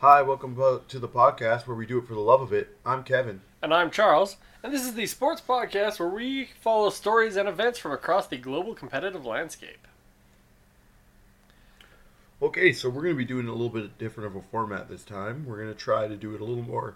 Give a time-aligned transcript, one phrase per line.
[0.00, 0.56] Hi, welcome
[0.88, 2.74] to the podcast where we do it for the love of it.
[2.86, 3.42] I'm Kevin.
[3.60, 7.78] And I'm Charles, and this is the sports podcast where we follow stories and events
[7.78, 9.86] from across the global competitive landscape.
[12.40, 15.04] Okay, so we're going to be doing a little bit different of a format this
[15.04, 15.44] time.
[15.44, 16.94] We're going to try to do it a little more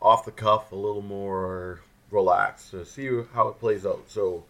[0.00, 4.04] off the cuff, a little more relaxed to see how it plays out.
[4.06, 4.44] So,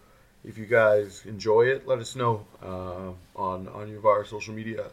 [0.45, 4.55] if you guys enjoy it, let us know uh, on on your of our social
[4.55, 4.85] media.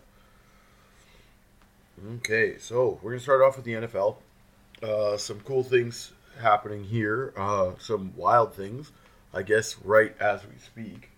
[2.17, 4.17] Okay, so we're gonna start off with the NFL.
[4.81, 7.33] Uh, some cool things happening here.
[7.35, 8.91] Uh, some wild things,
[9.33, 11.09] I guess, right as we speak.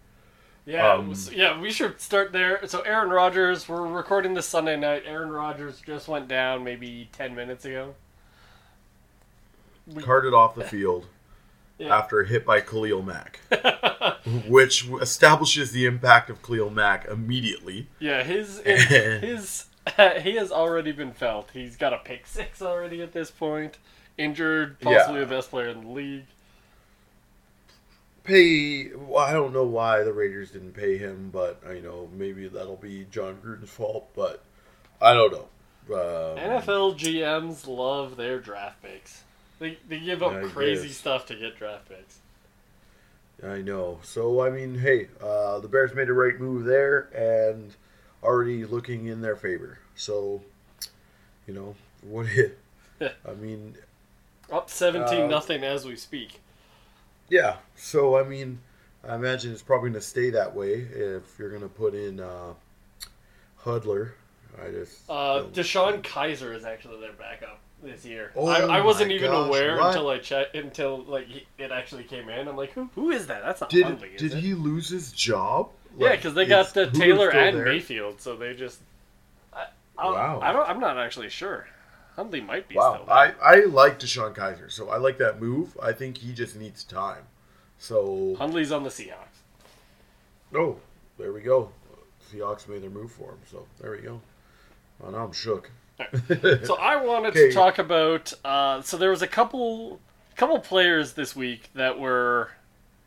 [0.66, 2.66] Yeah, Um, s- yeah, we should start there.
[2.68, 5.04] So Aaron Rodgers, we're recording this Sunday night.
[5.06, 7.96] Aaron Rodgers just went down maybe ten minutes ago.
[9.88, 11.08] We- Carted off the field
[11.78, 11.96] Yeah.
[11.98, 13.40] after a hit by Khalil Mack,
[14.48, 17.88] which establishes the impact of Khalil Mack immediately.
[18.00, 19.66] yeah, his his
[20.22, 21.50] he has already been felt.
[21.54, 23.78] He's got a pick six already at this point.
[24.18, 25.26] Injured, possibly Yeah.
[25.26, 26.26] the best player in the league.
[28.24, 28.92] Pay.
[28.96, 32.48] Well, I don't know why the Raiders didn't pay him, but uh, you know maybe
[32.48, 34.10] that'll be Jon Gruden's fault.
[34.16, 34.44] But
[35.02, 35.48] I don't know.
[35.90, 39.24] Um, NFL GMs love their draft picks.
[39.58, 40.98] They, they give up I crazy guess.
[40.98, 42.20] stuff to get draft picks.
[43.44, 44.00] I know.
[44.04, 47.74] So I mean, hey, uh, the Bears made a right move there, and
[48.24, 49.80] already looking in their favor.
[49.96, 50.42] So,
[51.48, 52.28] you know, what?
[52.28, 52.58] It.
[53.02, 53.76] I mean,
[54.52, 56.40] Up seventeen Uh, nothing as we speak.
[57.30, 57.58] yeah.
[57.76, 58.60] So I mean,
[59.08, 62.20] I imagine it's probably going to stay that way if you're going to put in
[62.20, 62.54] uh,
[63.58, 64.08] Hundley.
[64.62, 68.32] I just Uh, DeShone Kizer is actually their backup this year.
[68.36, 72.30] Oh I, I wasn't even gosh, aware until I checked until like it actually came
[72.30, 72.48] in.
[72.48, 73.44] I'm like, who who is that?
[73.44, 74.40] That's not did Hundley, did it?
[74.40, 75.70] he lose his job?
[75.98, 77.66] Yeah, because they got the Taylor and there?
[77.66, 78.80] Mayfield, so they just.
[79.54, 79.66] I,
[79.98, 80.40] I, Wow.
[80.42, 80.70] I don't.
[80.70, 81.68] I'm not actually sure.
[82.16, 83.06] Hundley might be Wow, still.
[83.06, 83.16] there.
[83.16, 85.78] I, I like DeShone Kizer, so I like that move.
[85.82, 87.24] I think he just needs time.
[87.80, 89.40] So Hundley's on the Seahawks.
[90.54, 90.78] Oh,
[91.18, 91.70] there we go.
[92.32, 94.22] Seahawks made their move for him, so there we go.
[95.04, 95.72] Oh, now I'm shook.
[96.66, 97.50] So I wanted Okay.
[97.50, 98.34] to talk about.
[98.44, 100.00] Uh, so there was a couple,
[100.36, 102.52] couple players this week that were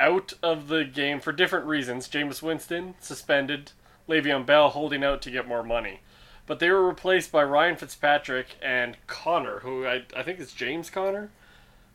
[0.01, 2.09] out of the game for different reasons.
[2.09, 3.73] Jameis Winston suspended,
[4.09, 6.01] Le'Veon Bell holding out to get more money,
[6.47, 10.91] but they were replaced by Ryan Fitzpatrick and Conner, who I I think is James
[10.91, 11.31] Conner,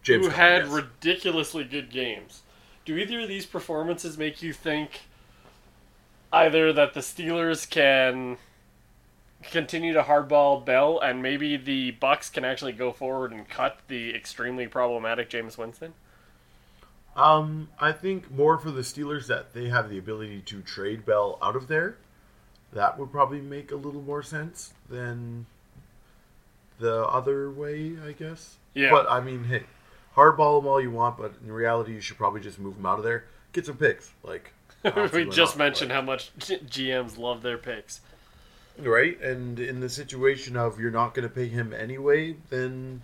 [0.02, 0.72] James who Conner, had yes.
[0.72, 2.44] ridiculously good games.
[2.86, 5.02] Do either of these performances make you think
[6.32, 8.38] either that the Steelers can
[9.44, 14.14] continue to hardball Bell and maybe the Bucks can actually go forward and cut the
[14.16, 15.94] extremely problematic James Winston?
[17.20, 21.38] Um, I think more for the Steelers that they have the ability to trade Bell
[21.42, 21.98] out of there.
[22.72, 25.46] That would probably make a little more sense than
[26.80, 28.56] the other way, I guess.
[28.74, 28.92] Yeah.
[28.92, 29.64] But I mean, hey,
[30.16, 33.00] hardball them all you want, but in reality, you should probably just move them out
[33.00, 33.26] of there.
[33.52, 34.54] Get some picks, like
[35.14, 38.02] we just not, mentioned like- how much GMs love their picks.
[38.78, 43.02] Right, and in the situation of you're not going to pay him anyway, then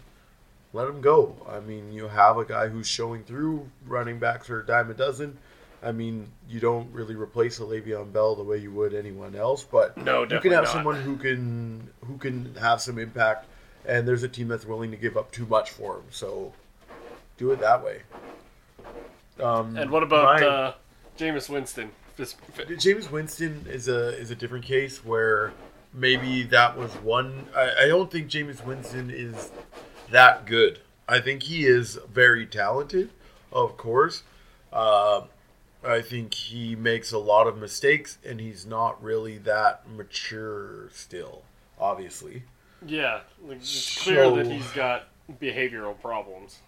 [0.75, 1.35] let him go.
[1.49, 3.67] I mean, you have a guy who's showing through.
[3.87, 5.37] Running backs are a dime a dozen.
[5.83, 9.63] I mean, you don't really replace a Le'Veon Bell the way you would anyone else,
[9.63, 10.73] but No, you can have not.
[10.73, 13.45] someone who can who can have some impact.
[13.87, 16.53] And there's a team that's willing to give up too much for him, so
[17.37, 18.01] do it that way.
[19.39, 20.73] Um, And what about my- uh,
[21.19, 21.91] Jameis Winston?
[22.79, 25.51] James Winston is a is a different case where
[25.93, 27.45] maybe that was one.
[27.55, 29.51] I, I don't think James Winston is
[30.09, 30.79] that good.
[31.07, 33.11] I think he is very talented,
[33.51, 34.23] of course.
[34.73, 35.21] Uh,
[35.83, 41.43] I think he makes a lot of mistakes, and he's not really that mature still.
[41.79, 42.43] Obviously,
[42.85, 45.07] Yeah, like, it's clear that he's got
[45.41, 46.59] behavioral problems.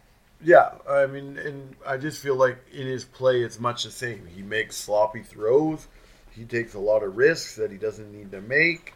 [0.41, 4.25] Yeah, I mean, and I just feel like in his play, it's much the same.
[4.27, 5.87] He makes sloppy throws.
[6.31, 8.93] He takes a lot of risks that he doesn't need to make,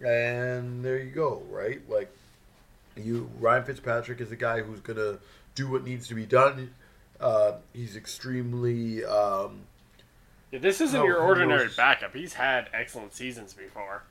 [0.00, 1.80] and there you go, right?
[1.88, 2.10] Like,
[3.04, 5.18] you Ryan Fitzpatrick is a guy who's gonna
[5.54, 6.74] do what needs to be done.
[7.20, 9.62] Uh, he's extremely um,
[10.50, 11.76] Yeah, this isn't your ordinary knows?
[11.76, 12.14] backup.
[12.14, 14.02] He's had excellent seasons before.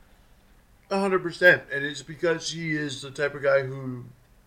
[0.92, 4.06] hundred percent, and it's because he is the type of guy who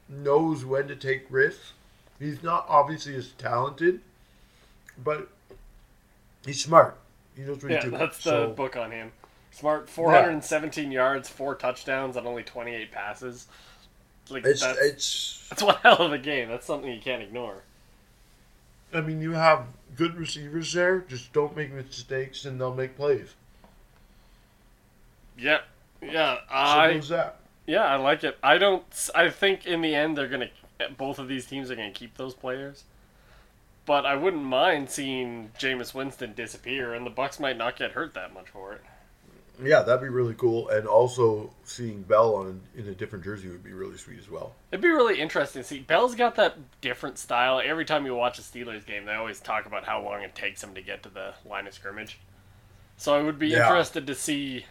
[0.09, 1.73] knows when to take risks.
[2.19, 4.01] He's not obviously as talented,
[5.03, 5.29] but
[6.47, 6.97] he's smart.
[7.35, 7.99] He knows what Yeah, he's doing.
[7.99, 9.13] that's the So, book on him.
[9.51, 13.49] Smart, 417 yards, four touchdowns on only 28 passes.
[14.31, 15.47] Like It's that's, it's.
[15.51, 16.49] that's one hell of a game.
[16.49, 17.63] That's something you can't ignore.
[18.95, 19.67] I mean, you have
[19.97, 21.01] good receivers there.
[21.01, 23.35] Just don't make mistakes, and they'll make plays.
[25.39, 25.61] Yeah,
[26.03, 26.39] yeah.
[26.51, 27.39] I that.
[27.67, 28.39] Yeah, I like it.
[28.43, 28.85] I don't.
[29.15, 30.51] I think in the end they're gonna.
[30.97, 32.85] Both of these teams are gonna keep those players.
[33.85, 38.15] But I wouldn't mind seeing Jameis Winston disappear, and the Bucks might not get hurt
[38.15, 38.83] that much for it.
[39.65, 40.69] Yeah, that'd be really cool.
[40.69, 44.55] And also seeing Bell on in a different jersey would be really sweet as well.
[44.71, 45.81] It'd be really interesting to see.
[45.81, 47.61] Bell's got that different style.
[47.65, 50.63] Every time you watch a Steelers game, they always talk about how long it takes
[50.63, 52.19] him to get to the line of scrimmage.
[52.97, 53.67] So I would be Yeah.
[53.67, 54.67] interested to see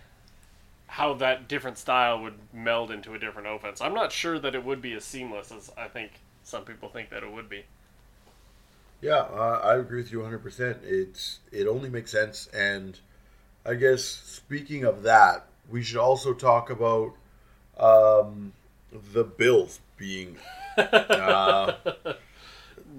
[0.87, 3.79] how that different style would meld into a different offense.
[3.79, 6.11] I'm not sure that it would be as seamless as I think
[6.43, 7.63] some people think that it would be.
[9.01, 10.83] Yeah, uh, I agree with you 100%.
[10.83, 12.99] It's it only makes sense and
[13.65, 17.13] I guess speaking of that, we should also talk about
[17.77, 18.53] um,
[19.13, 20.37] the Bills being
[20.77, 21.73] uh,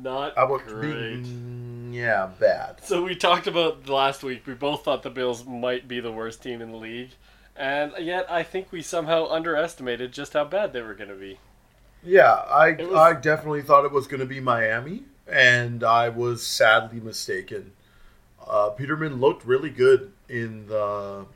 [0.00, 1.22] Not about great.
[1.22, 2.82] being yeah, bad.
[2.84, 4.46] So we talked about last week.
[4.46, 7.10] We both thought the Bills might be the worst team in the league,
[7.56, 11.38] and yet I think we somehow underestimated just how bad they were going to be.
[12.02, 16.46] Yeah, I was- I definitely thought it was going to be Miami, and I was
[16.46, 17.72] sadly mistaken.
[18.44, 21.26] Uh, Peterman looked really good in the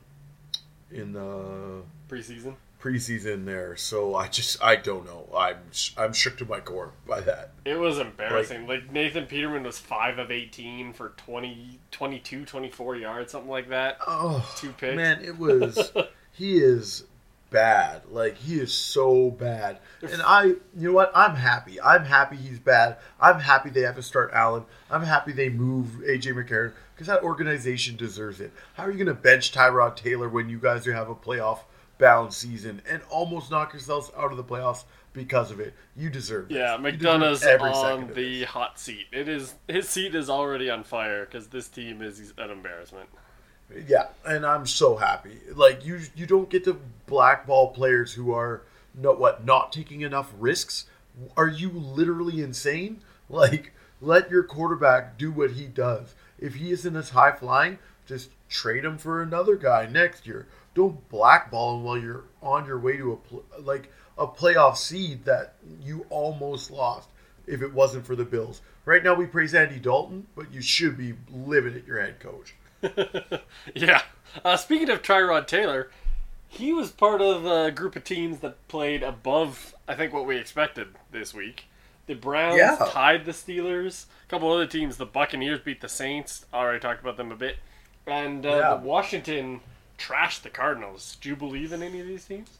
[0.91, 2.55] in the Preseason.
[2.81, 5.29] preseason there, so I just I don't know.
[5.37, 5.57] I'm
[5.97, 7.51] I'm shook to my core by that.
[7.65, 8.65] It was embarrassing.
[8.67, 13.97] Like, Nathan Peterman was 5 of 18 for 20, 22, 24 yards, something like that.
[14.07, 14.95] Oh, Two picks.
[14.95, 15.91] man, it was
[16.31, 17.03] he is
[17.49, 18.03] bad.
[18.09, 19.79] Like he is so bad.
[20.01, 21.11] And I, you know what?
[21.15, 21.81] I'm happy.
[21.81, 22.97] I'm happy he's bad.
[23.19, 24.65] I'm happy they have to start Allen.
[24.89, 28.51] I'm happy they move AJ McCarron because that organization deserves it.
[28.73, 31.59] How are you going to bench Tyrod Taylor when you guys have a playoff
[31.97, 34.83] bound season and almost knock yourselves out of the playoffs
[35.13, 35.73] because of it?
[35.95, 36.55] You deserve it.
[36.55, 39.07] Yeah, You McDonough's on the hot seat.
[39.11, 43.09] It is his seat is already on fire because this team is an embarrassment.
[43.87, 45.39] Yeah, and I'm so happy.
[45.53, 48.61] Like you, you don't get to blackball players who are
[48.95, 50.85] not what not taking enough risks.
[51.35, 53.01] Are you literally insane?
[53.29, 56.15] Like let your quarterback do what he does.
[56.39, 60.47] If he isn't as high flying, just trade him for another guy next year.
[60.73, 65.25] Don't blackball him while you're on your way to a pl- like a playoff seed
[65.25, 67.09] that you almost lost
[67.45, 68.61] if it wasn't for the Bills.
[68.85, 72.55] Right now we praise Andy Dalton, but you should be livid at your head coach.
[73.75, 74.01] Yeah.
[74.43, 75.89] Uh, speaking of Tyrod Taylor,
[76.47, 80.37] he was part of a group of teams that played above, I think, what we
[80.37, 81.65] expected this week.
[82.05, 82.77] The Browns Yeah.
[82.89, 84.05] tied the Steelers.
[84.25, 86.45] A couple other teams, the Buccaneers beat the Saints.
[86.53, 87.57] Already talked about them a bit.
[88.05, 88.69] And uh, Yeah.
[88.75, 89.61] the Washington
[89.97, 91.17] trashed the Cardinals.
[91.19, 92.59] Do you believe in any of these teams?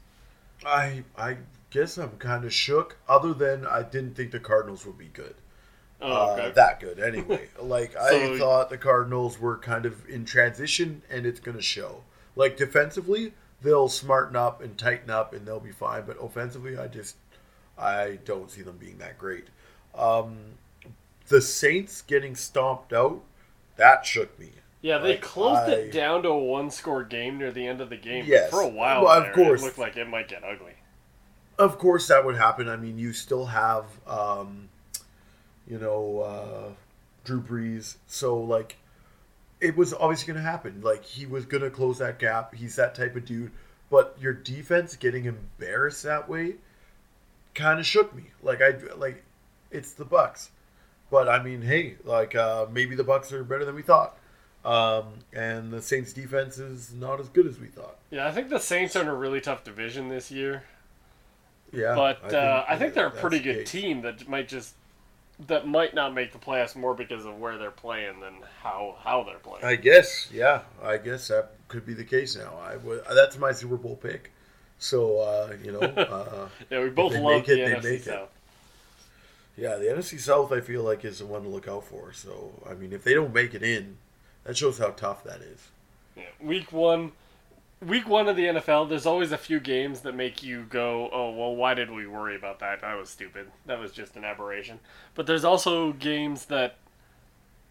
[0.65, 1.37] I I
[1.69, 2.97] guess I'm kind of shook.
[3.07, 5.35] Other than I didn't think the Cardinals would be good,
[6.01, 6.45] Oh, okay.
[6.47, 7.49] uh, that good anyway.
[7.61, 12.03] like I thought the Cardinals were kind of in transition, and it's going to show.
[12.35, 16.03] Like defensively, they'll smarten up and tighten up, and they'll be fine.
[16.05, 17.15] But offensively, I just
[17.77, 19.45] I don't see them being that great.
[19.95, 20.37] Um,
[21.29, 23.21] the Saints getting stomped out,
[23.75, 24.51] that shook me.
[24.81, 27.89] yeah, they like, closed I- it down to a one-score game near the end of
[27.89, 28.23] the game.
[28.27, 28.49] Yes.
[28.51, 29.61] For a while, Well, of there, course.
[29.61, 30.73] it looked like it might get ugly.
[31.57, 32.69] Of course, that would happen.
[32.69, 34.69] I mean, you still have, um,
[35.67, 36.71] you know, uh,
[37.23, 37.95] Drew Brees.
[38.07, 38.77] So, like,
[39.59, 40.81] it was obviously going to happen.
[40.81, 42.55] Like, he was going to close that gap.
[42.55, 43.51] He's that type of dude.
[43.89, 46.55] But your defense getting embarrassed that way
[47.55, 48.25] kind of shook me.
[48.41, 49.23] Like, I like,
[49.71, 50.51] it's the Bucks.
[51.09, 54.17] But I mean, hey, like, uh, maybe the Bucks are better than we thought.
[54.65, 57.95] Um, and the Saints' defense is not as good as we thought.
[58.11, 60.63] Yeah, I think the Saints are in a really tough division this year.
[61.71, 64.73] Yeah, but uh, I think they're a pretty good team that might just
[65.45, 69.23] that might not make the playoffs more because of where they're playing than how how
[69.23, 69.63] they're playing.
[69.63, 72.57] I guess, yeah, I guess that could be the case now.
[72.57, 72.77] I
[73.13, 74.31] that's my Super Bowl pick.
[74.79, 77.83] So uh, you know, uh, yeah, we both they love make the it, they NFC
[77.83, 78.29] make it.
[79.57, 82.13] Yeah, the NFC South I feel like is the one to look out for.
[82.13, 83.97] So I mean, if they don't make it in,
[84.43, 85.67] that shows how tough that is.
[86.15, 86.23] Yeah.
[86.41, 87.11] Week one,
[87.81, 88.89] week one of the NFL.
[88.89, 92.35] There's always a few games that make you go, "Oh, well, why did we worry
[92.35, 92.81] about that?
[92.81, 93.51] That was stupid.
[93.65, 94.79] That was just an aberration."
[95.15, 96.77] But there's also games that,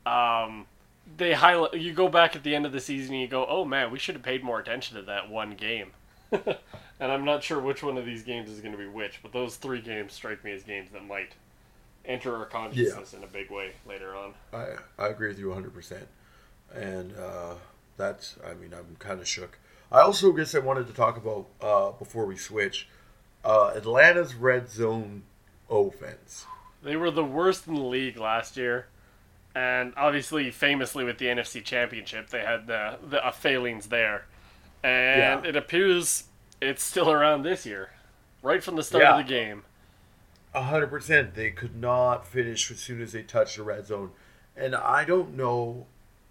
[0.04, 0.66] um,
[1.16, 1.74] they highlight.
[1.74, 3.98] You go back at the end of the season and you go, "Oh man, we
[3.98, 5.92] should have paid more attention to that one game."
[6.32, 9.32] and I'm not sure which one of these games is going to be which, but
[9.32, 11.34] those three games strike me as games that might
[12.04, 14.34] enter our consciousness in a big way later on.
[14.52, 16.08] I I agree with you 100, percent
[16.74, 17.54] and uh,
[17.96, 19.58] that's I mean I'm kind of shook.
[19.90, 22.88] I also guess I wanted to talk about uh, before we switch
[23.44, 25.22] uh, Atlanta's red zone
[25.70, 26.44] offense.
[26.82, 28.86] They were the worst in the league last year,
[29.54, 34.26] and obviously, famously with the NFC Championship, they had the the uh, failings there,
[34.82, 35.48] and Yeah.
[35.48, 36.24] it appears
[36.60, 37.90] it's still around this year.
[38.42, 39.18] right from the start Yeah.
[39.18, 39.64] of the game.
[40.54, 41.34] A hundred percent.
[41.34, 44.12] They could not finish as soon as they touched the red zone,
[44.56, 45.86] and I don't know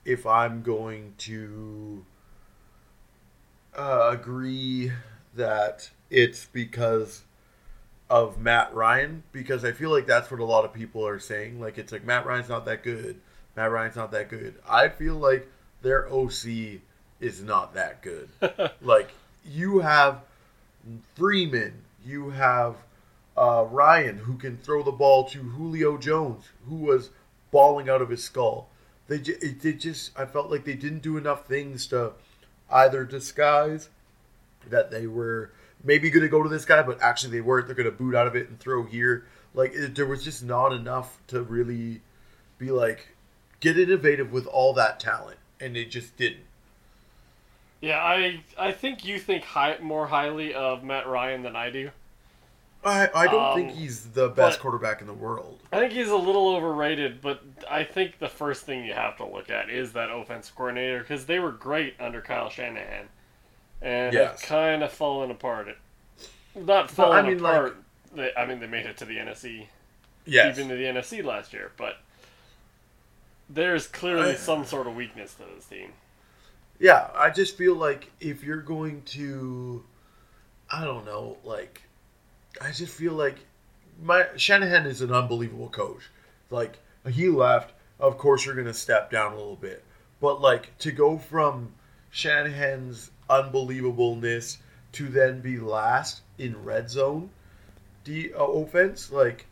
[0.05, 2.05] if I'm going to
[3.77, 4.91] uh, agree
[5.35, 7.23] that it's because
[8.09, 11.59] of Matt Ryan because I feel like that's what a lot of people are saying.
[11.59, 13.19] Like it's like Matt Ryan's not that good.
[13.55, 14.55] Matt Ryan's not that good.
[14.69, 15.49] I feel like
[15.81, 16.81] their OC
[17.19, 18.29] is not that good.
[18.81, 19.11] like
[19.45, 20.21] you have
[21.15, 21.73] Freeman,
[22.05, 22.75] you have
[23.37, 27.09] uh, Ryan who can throw the ball to Julio Jones, who was
[27.51, 28.69] balling out of his skull.
[29.07, 32.13] They it, they just I felt like they didn't do enough things to
[32.69, 33.89] either disguise
[34.69, 35.51] that they were
[35.83, 37.67] maybe going to go to this guy, but actually they weren't.
[37.67, 39.25] They're going to boot out of it and throw here.
[39.53, 42.01] Like it, there was just not enough to really
[42.57, 43.09] be like
[43.59, 46.45] get innovative with all that talent, and it just didn't.
[47.81, 51.91] Yeah, I I think you think high, more highly of Matt Ryan than I do.
[52.85, 55.59] I, I don't Um, think he's the best quarterback in the world.
[55.73, 59.25] I think he's a little overrated, but I think the first thing you have to
[59.25, 63.07] look at is that offensive coordinator because they were great under Kyle Shanahan,
[63.81, 64.41] and Yes.
[64.43, 65.67] kind of fallen apart.
[66.55, 67.77] Not But, I fallen mean, like- apart.
[68.13, 69.67] they, I mean, they made it to the NFC,
[70.25, 70.55] Yes.
[70.57, 71.97] even to the NFC last year, but
[73.49, 75.93] there's clearly I- some sort of weakness to this team.
[76.79, 79.83] Yeah, I just feel like if you're going to,
[80.69, 81.81] I don't know, like,
[82.61, 83.37] I just feel like
[84.01, 86.09] my Shanahan is an unbelievable coach.
[86.49, 89.83] Like he left, of course you're going to step down a little bit,
[90.21, 91.73] but like to go from
[92.11, 94.57] Shanahan's unbelievableness
[94.93, 97.29] to then be last in red zone,
[98.05, 99.45] the uh, offense, like,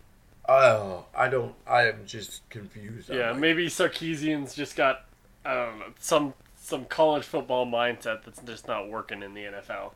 [0.48, 3.10] uh, I don't, I am just confused.
[3.10, 5.06] Yeah, like, maybe Sarkisian's just got
[5.46, 9.92] I don't know some some college football mindset that's just not working in the NFL.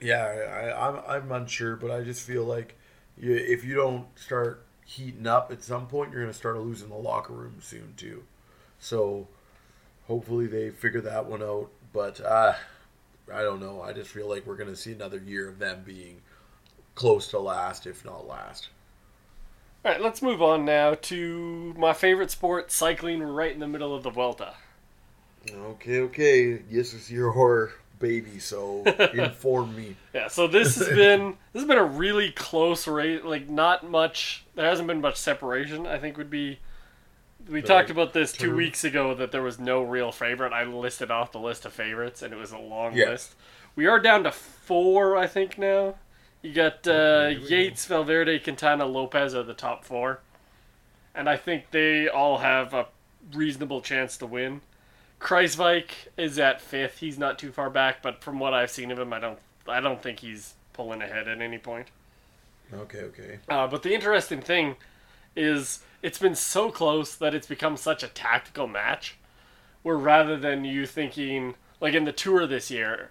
[0.00, 2.76] Yeah, I, I'm I'm unsure, but I just feel like
[3.18, 6.88] you, if you don't start heating up at some point, you're going to start losing
[6.88, 8.22] the locker room soon too.
[8.78, 9.26] So
[10.06, 11.70] hopefully they figure that one out.
[11.92, 12.54] But uh,
[13.32, 13.82] I don't know.
[13.82, 16.20] I just feel like we're going to see another year of them being
[16.94, 18.68] close to last, if not last.
[19.84, 23.22] All right, let's move on now to my favorite sport, cycling.
[23.22, 24.54] Right in the middle of the Vuelta.
[25.50, 26.62] Okay, okay.
[26.68, 28.82] Yes, it's your horror baby, so
[29.14, 29.96] inform me.
[30.14, 33.22] Yeah, so this has been this has been a really close race.
[33.24, 34.44] Like not much.
[34.54, 35.86] There hasn't been much separation.
[35.86, 36.58] I think would be.
[37.48, 38.56] We talked about this two term.
[38.56, 40.52] weeks ago that there was no real favorite.
[40.52, 43.08] I listed off the list of favorites, and it was a long Yes.
[43.08, 43.34] list.
[43.76, 45.94] We are down to four, I think now.
[46.42, 47.46] You got uh, here go.
[47.46, 50.20] Yates, Valverde, Quintana, Lopez are the top four,
[51.14, 52.86] and I think they all have a
[53.32, 54.60] reasonable chance to win.
[55.26, 57.00] Kruijswijk is at fifth.
[57.00, 59.80] He's not too far back, but from what I've seen of him, I don't I
[59.80, 61.88] don't think he's pulling ahead at any point.
[62.72, 63.38] Okay, okay.
[63.48, 64.76] Uh, but the interesting thing
[65.34, 69.16] is it's been so close that it's become such a tactical match.
[69.82, 73.10] Where rather than you thinking like in the tour this year,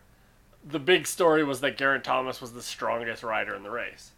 [0.63, 4.11] the big story was that Geraint Thomas was the strongest rider in the race.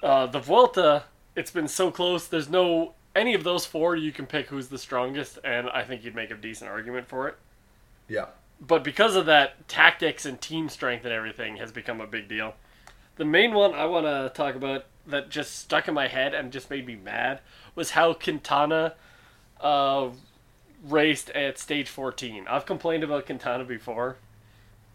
[0.00, 2.28] Uh, the Vuelta, it's been so close.
[2.28, 6.04] There's no any of those four you can pick who's the strongest, and I think
[6.04, 7.36] you'd make a decent argument for it.
[8.08, 8.26] Yeah.
[8.60, 12.54] But because of that, tactics and team strength and everything has become a big deal.
[13.16, 16.52] The main one I want to talk about that just stuck in my head and
[16.52, 17.40] just made me mad
[17.74, 18.94] was how Quintana
[19.60, 20.08] uh,
[20.82, 22.46] raced at stage 14.
[22.48, 24.16] I've complained about Quintana before,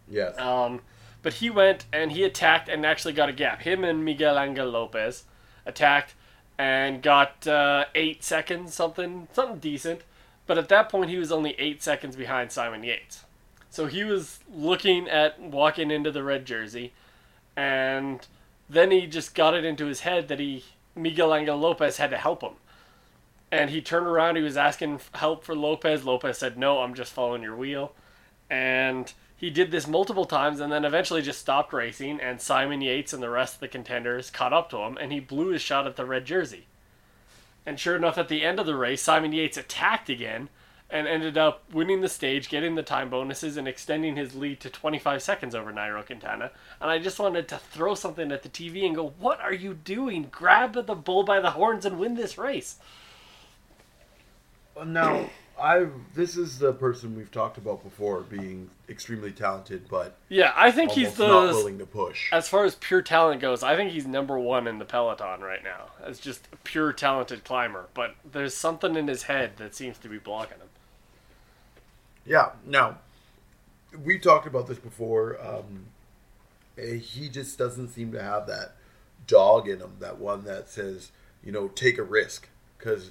[0.08, 0.36] Yes.
[0.38, 0.80] um,
[1.22, 3.62] but he went and he attacked and actually got a gap.
[3.62, 5.24] Him and Miguel Angel Lopez
[5.64, 6.14] attacked
[6.60, 10.02] and got uh, eight seconds, something, something decent.
[10.46, 13.24] But at that point, he was only eight seconds behind Simon Yates.
[13.70, 16.92] So he was looking at walking into the red jersey,
[17.56, 18.26] and
[18.68, 20.64] then he just got it into his head that he
[20.94, 22.54] Miguel Angel Lopez had to help him.
[23.50, 24.36] And he turned around.
[24.36, 26.04] He was asking help for Lopez.
[26.04, 27.94] Lopez said, "No, I'm just following your wheel."
[28.50, 32.20] And he did this multiple times, and then eventually just stopped racing.
[32.20, 35.20] And Simon Yates and the rest of the contenders caught up to him, and he
[35.20, 36.66] blew his shot at the red jersey.
[37.64, 40.48] And sure enough, at the end of the race, Simon Yates attacked again
[40.90, 44.68] and ended up winning the stage, getting the time bonuses, and extending his lead to
[44.68, 46.50] 25 seconds over Nairo Quintana.
[46.80, 49.74] And I just wanted to throw something at the TV and go, What are you
[49.74, 50.28] doing?
[50.30, 52.76] Grab the bull by the horns and win this race.
[54.84, 55.30] Now,
[55.60, 60.70] I this is the person we've talked about before being extremely talented, but Yeah, I
[60.70, 61.28] think he's the.
[61.28, 62.32] not willing to push.
[62.32, 65.62] As far as pure talent goes, I think he's number one in the peloton right
[65.62, 65.90] now.
[66.02, 67.86] As just a pure talented climber.
[67.94, 70.68] But there's something in his head that seems to be blocking him.
[72.24, 72.50] Yeah.
[72.66, 72.98] Now,
[74.04, 75.86] we talked about this before, um,
[76.78, 78.76] eh, he just doesn't seem to have that
[79.26, 79.96] dog in him.
[80.00, 81.12] That one that says,
[81.44, 82.48] you know, take a risk
[82.78, 83.10] because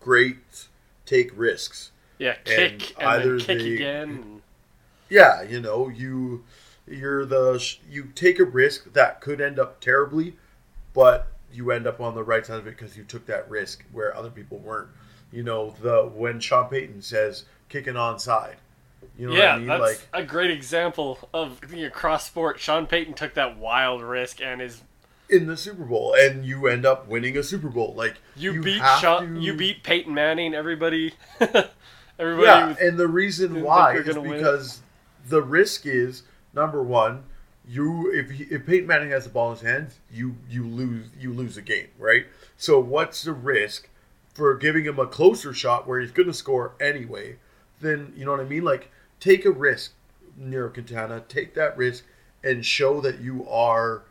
[0.00, 0.68] greats
[1.06, 1.90] take risks.
[2.18, 4.42] Yeah, kick and, and then kick they, again.
[5.08, 6.44] Yeah, you know, you
[6.86, 10.36] you're the you take a risk that could end up terribly,
[10.92, 13.84] but you end up on the right side of it because you took that risk
[13.92, 14.88] where other people weren't.
[15.32, 18.56] You know, the when Sean Payton says kicking onside.
[19.18, 19.66] You know yeah, I mean?
[19.68, 22.58] that's like, a great example of you know, cross sport.
[22.58, 24.82] Sean Payton took that wild risk and is
[25.28, 27.94] in the Super Bowl, and you end up winning a Super Bowl.
[27.96, 29.40] Like you, you beat Sean, to...
[29.40, 30.54] you beat Peyton Manning.
[30.54, 31.14] Everybody,
[32.18, 32.46] everybody.
[32.46, 35.30] Yeah, and the reason why is because win.
[35.30, 37.24] the risk is number one,
[37.66, 41.08] you if he, if Peyton Manning has the ball in his hands, you you lose
[41.18, 42.26] you lose the game, right?
[42.56, 43.88] So what's the risk
[44.32, 47.36] for giving him a closer shot where he's going to score anyway?
[47.80, 48.64] Then you know what I mean.
[48.64, 48.90] Like
[49.20, 49.92] take a risk,
[50.40, 51.24] Nairo Quintana.
[51.28, 52.04] Take that risk
[52.42, 54.02] and show that you are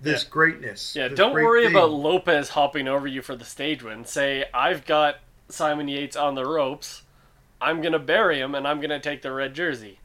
[0.00, 0.30] this yeah.
[0.30, 0.96] greatness.
[0.96, 1.74] Yeah, this don't worry thing.
[1.74, 4.04] about Lopez hopping over you for the stage win.
[4.04, 5.16] Say I've got
[5.48, 7.02] Simon Yates on the ropes.
[7.60, 9.98] I'm gonna bury him and I'm gonna take the red jersey.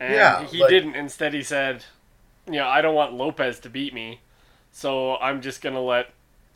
[0.00, 0.96] And yeah, he like, didn't.
[0.96, 1.84] Instead, he said,
[2.46, 4.20] "You know, I don't want Lopez to beat me,
[4.72, 6.10] so I'm just gonna let.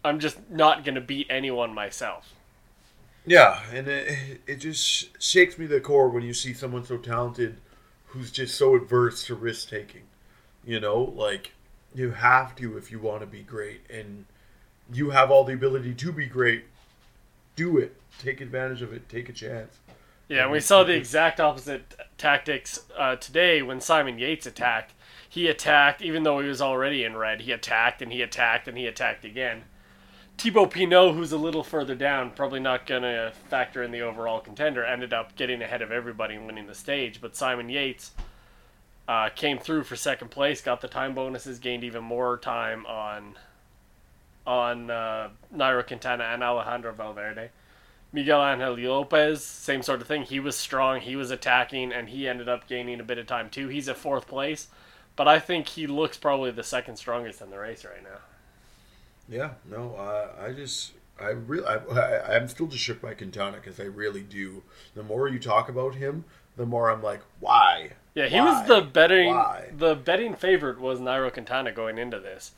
[0.05, 2.33] I'm just not gonna beat anyone myself."
[3.27, 6.97] Yeah, and it, it just shakes me to the core when you see someone so
[6.97, 7.59] talented
[8.07, 10.03] who's just so adverse to risk taking.
[10.65, 11.53] You know, like
[11.95, 14.25] you have to if you want to be great, and
[14.93, 16.65] you have all the ability to be great.
[17.57, 17.97] Do it.
[18.19, 19.09] Take advantage of it.
[19.09, 19.79] Take a chance.
[20.29, 24.93] Yeah, and we saw the exact opposite tactics uh, today when Simon Yates attacked.
[25.29, 27.43] He attacked, even though he was already in red.
[27.43, 29.65] He attacked and he attacked and he attacked again.
[30.37, 34.39] Thibaut Pinot, who's a little further down, probably not going to factor in the overall
[34.39, 37.21] contender, ended up getting ahead of everybody and winning the stage.
[37.21, 38.13] But Simon Yates
[39.09, 43.37] uh, came through for second place, got the time bonuses, gained even more time on
[44.47, 47.51] on uh, Nairo Quintana and Alejandro Valverde.
[48.13, 50.23] Miguel Angel Lopez, same sort of thing.
[50.23, 53.51] He was strong, he was attacking, and he ended up gaining a bit of time
[53.51, 53.69] too.
[53.69, 54.69] He's at fourth place,
[55.17, 58.21] but I think he looks probably the second strongest in the race right now.
[59.29, 63.79] Yeah, no, uh, I just, I really, I, am still just shook by Quintana because
[63.79, 64.63] I really do.
[64.95, 66.25] The more you talk about him,
[66.57, 67.91] the more I'm like, why?
[68.19, 68.47] Yeah, he why?
[68.47, 69.69] was the betting, why?
[69.71, 72.51] the betting favorite was Nairo Quintana going into this.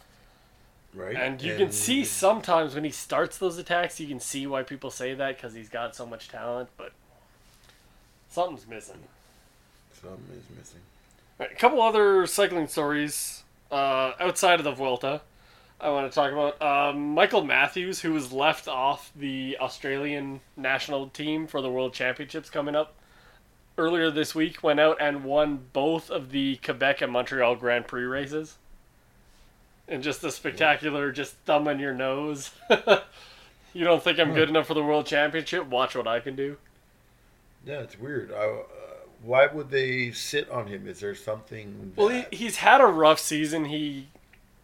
[0.95, 1.15] Right.
[1.15, 4.63] And you and can see sometimes when he starts those attacks, you can see why
[4.63, 6.93] people say that because he's got so much talent, but
[8.31, 9.01] something's missing.
[10.01, 10.81] Something is missing.
[11.39, 15.21] Right, a couple other cycling stories uh, outside of the Vuelta
[15.79, 16.63] I want to talk about.
[16.63, 22.49] Um, Michael Matthews, who was left off the Australian national team for the World Championships
[22.49, 22.95] coming up
[23.81, 28.05] earlier this week, went out and won both of the Quebec and Montreal Grand Prix
[28.05, 28.59] races
[29.91, 32.53] and just a spectacular just thumb on your nose.
[33.75, 35.67] you don't think I'm good enough for the world championship?
[35.67, 36.57] Watch what I can do.
[37.67, 38.33] Yeah, it's weird.
[38.33, 38.63] I, uh,
[39.23, 40.87] why would they sit on him?
[40.87, 41.93] Is there something?
[41.97, 42.01] That...
[42.01, 43.67] Well, he, he's had a rough season.
[43.67, 44.09] He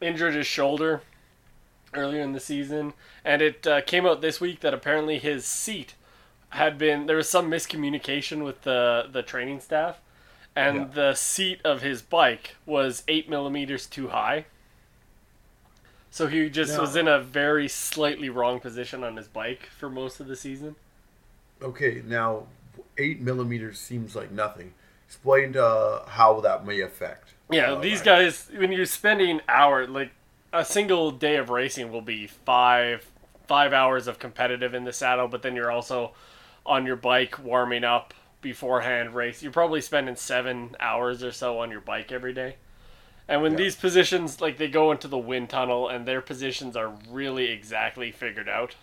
[0.01, 1.03] injured his shoulder
[1.93, 5.95] earlier in the season, and it uh, came out this week that apparently his seat
[6.57, 10.01] had been there was some miscommunication with the the training staff,
[10.55, 10.85] and yeah.
[10.93, 14.47] the seat of his bike was eight millimeters too high.
[16.11, 20.19] So he just was in a very slightly wrong position on his bike for most
[20.19, 20.77] of the season.
[21.61, 22.47] Okay, now
[22.97, 24.73] eight millimeters seems like nothing.
[25.07, 27.35] Explain uh, how that may affect.
[27.51, 30.11] Yeah, uh, these guys when you're spending hour like
[30.55, 33.11] a single day of racing will be five
[33.47, 36.13] five hours of competitive in the saddle, but then you're also
[36.67, 39.43] on your bike warming up beforehand race.
[39.43, 42.57] You're probably spending seven hours or so on your bike every day.
[43.29, 43.59] And when yeah.
[43.59, 48.13] these positions, like they go into the wind tunnel and their positions are really exactly
[48.13, 48.77] figured out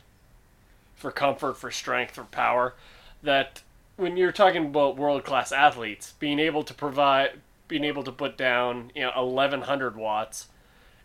[0.96, 2.76] for comfort, for strength, for power,
[3.22, 3.62] that
[3.96, 8.38] when you're talking about world class athletes, being able to provide, being able to put
[8.38, 10.48] down, you know, 1100 watts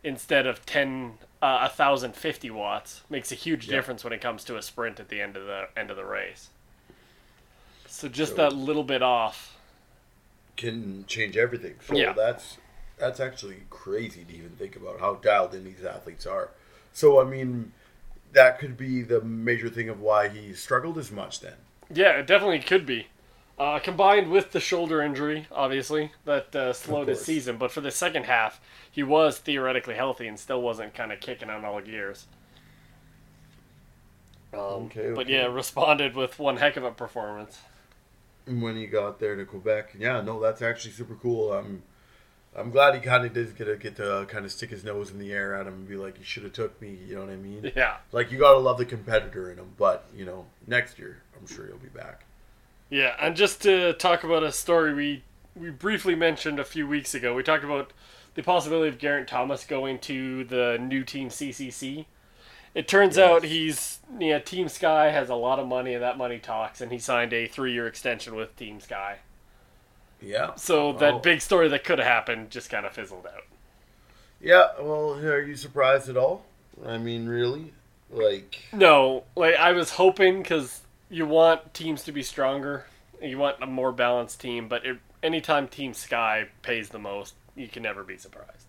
[0.02, 3.76] instead of 10, uh, 1050 watts makes a huge yeah.
[3.76, 6.04] difference when it comes to a sprint at the end of the end of the
[6.04, 6.50] race.
[7.98, 9.56] So just so that little bit off
[10.56, 11.74] can change everything.
[11.84, 12.12] So yeah.
[12.12, 12.58] that's
[12.96, 16.50] that's actually crazy to even think about how dialed in these athletes are.
[16.92, 17.72] So I mean,
[18.34, 21.40] that could be the major thing of why he struggled as much.
[21.40, 21.54] Then.
[21.92, 23.08] Yeah, it definitely could be.
[23.58, 27.56] Uh, combined with the shoulder injury, obviously, that uh, slowed his season.
[27.56, 31.50] But for the second half, he was theoretically healthy and still wasn't kind of kicking
[31.50, 32.26] on all gears.
[34.54, 35.14] Um, okay, okay.
[35.16, 37.58] But yeah, responded with one heck of a performance.
[38.48, 41.52] When he got there to Quebec, yeah, no, that's actually super cool.
[41.52, 41.82] I'm
[42.56, 45.10] I'm glad he kind of did get to get to kind of stick his nose
[45.10, 47.20] in the air at him and be like, "You should have took me." You know
[47.22, 47.72] what I mean?
[47.76, 47.98] Yeah.
[48.10, 51.66] Like you gotta love the competitor in him, but you know, next year I'm sure
[51.66, 52.24] he'll be back.
[52.90, 55.22] Yeah, and just to talk about a story we
[55.54, 57.92] we briefly mentioned a few weeks ago, we talked about
[58.34, 62.06] the possibility of Geraint Thomas going to the new team CCC.
[62.74, 63.28] It turns Yes.
[63.28, 66.90] out he's yeah, Team Sky has a lot of money and that money talks, and
[66.92, 69.18] he signed a three-year extension with Team Sky.
[70.20, 70.54] Yeah.
[70.56, 71.18] So that Oh.
[71.20, 73.44] big story that could have happened just kind of fizzled out.
[74.40, 74.68] Yeah.
[74.80, 76.44] Well, are you surprised at all?
[76.86, 77.72] I mean, really?
[78.10, 82.86] Like, No, like I was hoping because you want teams to be stronger,
[83.20, 87.68] you want a more balanced team, but it, anytime Team Sky pays the most, you
[87.68, 88.66] can never be surprised.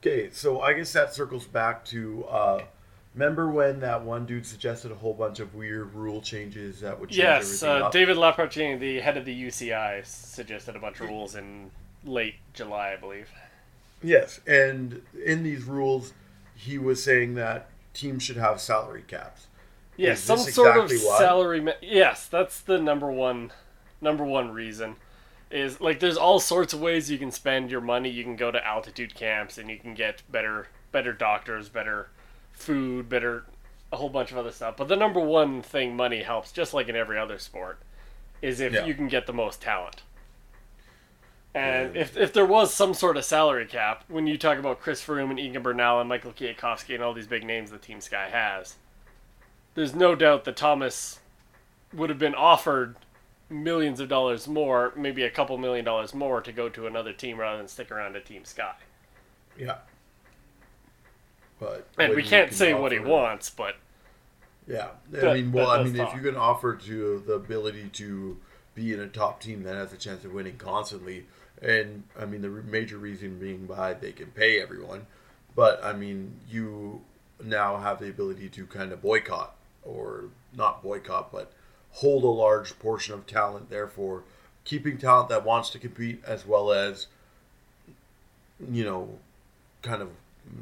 [0.00, 2.24] okay, so I guess that circles back to.
[2.26, 2.64] uh
[3.14, 7.08] Remember when that one dude suggested a whole bunch of weird rule changes that would
[7.08, 7.90] change Yes, everything uh.
[7.90, 11.70] David Lappartient, the head of the UCI, suggested a bunch of rules in
[12.04, 13.28] late July, I believe.
[14.02, 16.12] Yes, and in these rules,
[16.54, 19.48] he was saying that teams should have salary caps.
[19.96, 21.18] Yes, some sort exactly of why?
[21.18, 21.60] salary.
[21.60, 23.52] Ma- yes, that's the number one,
[24.00, 24.96] number one reason.
[25.50, 28.10] Is like there's all sorts of ways you can spend your money.
[28.10, 32.10] You can go to altitude camps and you can get better, better doctors, better
[32.62, 33.44] food, better
[33.90, 34.76] a whole bunch of other stuff.
[34.76, 37.78] But the number one thing money helps, just like in every other sport,
[38.42, 38.84] is if Yeah.
[38.84, 40.02] you can get the most talent.
[41.54, 42.02] And Yeah.
[42.02, 45.30] if, if there was some sort of salary cap, when you talk about Chris Froome
[45.30, 48.76] and Egan Bernal and Michael Kwiatkowski and all these big names that Team Sky has,
[49.74, 51.20] there's no doubt that Thomas
[51.92, 52.96] would have been offered
[53.48, 57.38] millions of dollars more, maybe a couple million dollars more, to go to another team
[57.38, 58.74] rather than stick around at Team Sky.
[59.56, 59.78] Yeah.
[61.60, 63.76] But And we can't can say what he wants, but
[64.66, 66.10] Yeah, I That- mean, well, I mean, talk.
[66.10, 68.36] if you can offer to the ability to
[68.74, 71.24] be in a top team that has a chance of winning constantly,
[71.62, 75.06] and I mean, the major reason being by they can pay everyone,
[75.56, 77.02] but I mean, you
[77.42, 81.50] now have the ability to kind of boycott or not boycott, but
[81.92, 83.70] hold a large portion of talent.
[83.70, 84.22] Therefore,
[84.64, 87.06] keeping talent that wants to compete as well as
[88.70, 89.18] you know,
[89.82, 90.10] kind of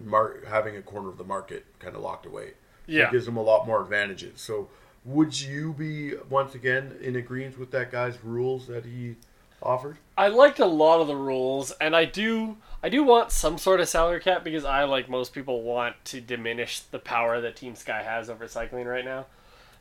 [0.05, 2.51] mar- having a corner of the market kind of locked away.
[2.87, 3.09] So Yeah.
[3.09, 4.40] it gives them a lot more advantages.
[4.40, 4.68] So,
[5.05, 9.16] would you be once again in agreement with that guy's rules that he
[9.62, 9.96] offered?
[10.18, 13.81] I liked a lot of the rules, and I do I do want some sort
[13.81, 17.75] of salary cap because I, like most people, want to diminish the power that Team
[17.75, 19.27] Sky has over cycling right now.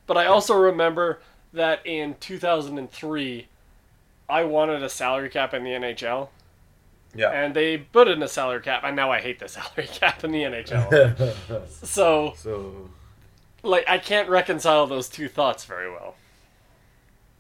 [0.08, 1.20] But I also remember
[1.54, 3.48] that in 2003,
[4.30, 6.30] I wanted a salary cap in the NHL,
[7.16, 7.30] Yeah.
[7.32, 10.32] and they put in a salary cap, and now I hate the salary cap in
[10.32, 11.68] the NHL.
[11.86, 12.90] so, so,
[13.64, 16.16] like, I can't reconcile those two thoughts very well.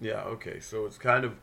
[0.01, 0.59] yeah, okay.
[0.59, 1.33] So it's kind of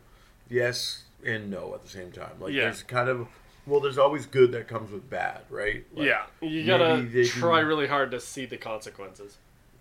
[0.50, 2.32] yes and no at the same time.
[2.40, 2.62] Like Yeah.
[2.64, 3.28] there's kind of
[3.64, 5.84] well, there's always good that comes with bad, right?
[5.94, 9.36] Like, yeah, you gotta try do- really hard to see the consequences.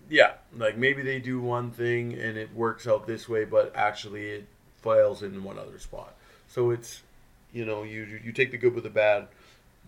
[0.08, 4.26] Yeah, like maybe they do one thing and it works out this way, but actually
[4.30, 4.46] it
[4.82, 6.14] fails in one other spot.
[6.48, 7.02] So it's,
[7.52, 9.28] you know, you you take the good with the bad,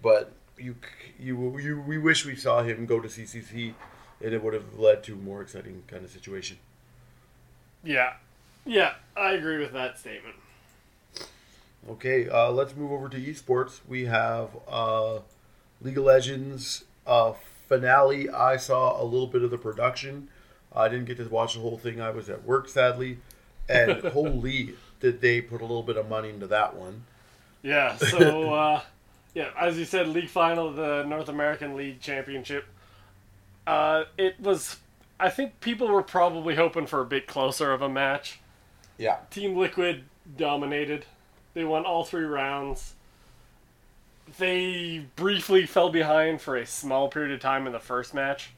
[0.03, 0.77] but you
[1.19, 3.75] you you we wish we saw him go to CCC,
[4.23, 6.59] and it would have led to a more exciting kind of situation.
[7.83, 8.15] Yeah,
[8.65, 10.37] yeah, I agree with that statement.
[11.89, 13.81] Okay, uh, let's move over to esports.
[13.87, 15.19] We have uh,
[15.83, 17.35] League of Legends uh,
[17.69, 18.31] finale.
[18.31, 20.29] I saw a little bit of the production.
[20.75, 22.01] I didn't get to watch the whole thing.
[22.01, 23.19] I was at work, sadly.
[23.69, 27.05] And holy, did they put a little bit of money into that one?
[27.65, 28.81] Yeah, so uh,
[29.35, 32.67] yeah, as you said, league final the North American League Championship.
[33.67, 34.77] Uh, it was.
[35.19, 38.41] I think people were probably hoping for a bit closer of a match.
[38.99, 39.19] Yeah.
[39.31, 40.05] Team Liquid
[40.37, 41.07] dominated.
[41.55, 42.95] They won all three rounds.
[44.39, 48.51] They briefly fell behind for a small period of time in the first match,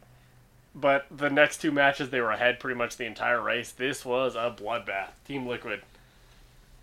[0.74, 3.70] but the next two matches they were ahead pretty much the entire race.
[3.70, 5.10] This was a bloodbath.
[5.26, 5.82] Team Liquid,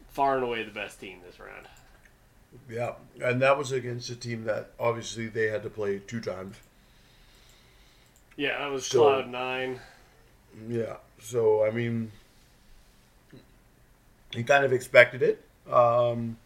[0.10, 1.68] far and away the best team this round.
[2.70, 6.56] Yeah, and that was against a team that obviously they had to play two times.
[8.36, 9.80] Yeah, that was So- Cloud Nine.
[10.70, 12.12] Yeah, so I mean,
[14.34, 15.44] he kind of expected it.
[15.72, 16.38] Um,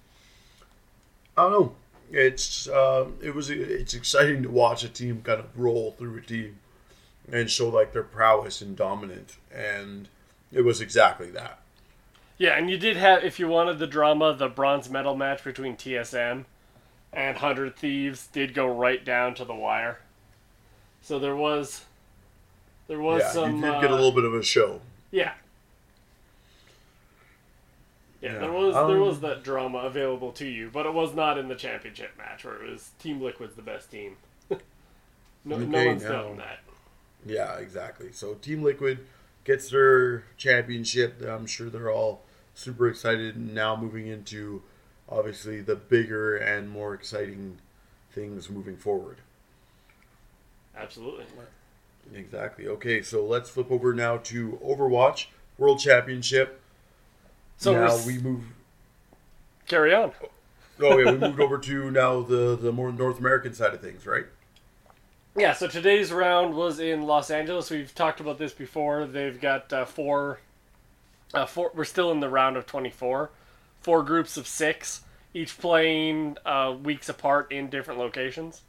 [1.38, 1.76] I don't know.
[2.12, 6.22] It's uh, it was it's exciting to watch a team kind of roll through a
[6.22, 6.60] team
[7.32, 10.08] and show like their prowess and dominance, and
[10.54, 11.60] it was exactly that.
[12.38, 15.76] Yeah, and you did have, if you wanted the drama, the bronze medal match between
[15.76, 16.46] TSM
[17.12, 20.00] and Hundred Thieves did go right down to the wire.
[21.02, 21.86] So there was,
[22.88, 23.56] there was yeah, some.
[23.56, 24.82] you did uh, get a little bit of a show.
[25.10, 25.34] Yeah.
[28.22, 28.40] Yeah, Yeah.
[28.40, 31.48] there was there Um, was that drama available to you, but it was not in
[31.48, 34.18] the championship match where it was Team Liquid's the best team.
[34.50, 36.60] no, no one's now- doubting that.
[37.26, 38.12] Yeah, exactly.
[38.12, 39.00] So Team Liquid
[39.44, 41.22] gets their championship.
[41.28, 42.22] I'm sure they're all
[42.58, 44.64] super excited now moving into
[45.08, 47.60] obviously the bigger and more exciting
[48.12, 49.18] things moving forward.
[50.76, 51.26] Absolutely.
[52.16, 52.68] Exactly.
[52.68, 56.60] Okay, so let's flip over now to Overwatch World Championship.
[57.58, 58.44] So now we move
[59.68, 60.12] carry on.
[60.80, 64.06] Oh yeah, we moved over to now the the more North American side of things,
[64.06, 64.26] right?
[65.36, 67.70] Yeah, so today's round was in Los Angeles.
[67.70, 69.06] We've talked about this before.
[69.06, 70.40] They've got uh, four,
[71.34, 71.72] uh, four.
[71.74, 73.30] We're still in the round of twenty-four.
[73.82, 75.02] Four groups of six,
[75.34, 78.62] each playing uh, weeks apart in different locations.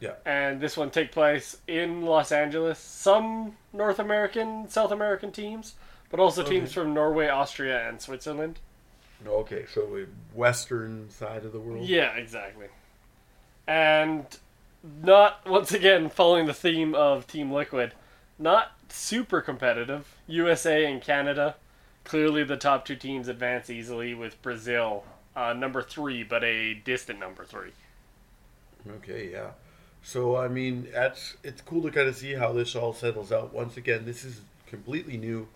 [0.00, 0.14] Yeah.
[0.24, 2.78] And this one take place in Los Angeles.
[2.78, 5.74] Some North American, South American teams,
[6.10, 8.58] but also teams from Norway, Austria, and Switzerland.
[9.26, 11.86] Okay, so the western side of the world.
[11.86, 12.66] Yeah, exactly.
[13.66, 14.24] And
[15.02, 17.92] not once again following the theme of Team Liquid,
[18.38, 20.16] not super competitive.
[20.26, 21.56] USA and Canada,
[22.04, 25.04] clearly the top two teams advance easily with Brazil
[25.36, 27.72] uh, number three, but a distant number three.
[28.96, 29.50] Okay, yeah.
[30.02, 33.52] So I mean, that's it's cool to kind of see how this all settles out.
[33.52, 35.48] Once again, this is completely new.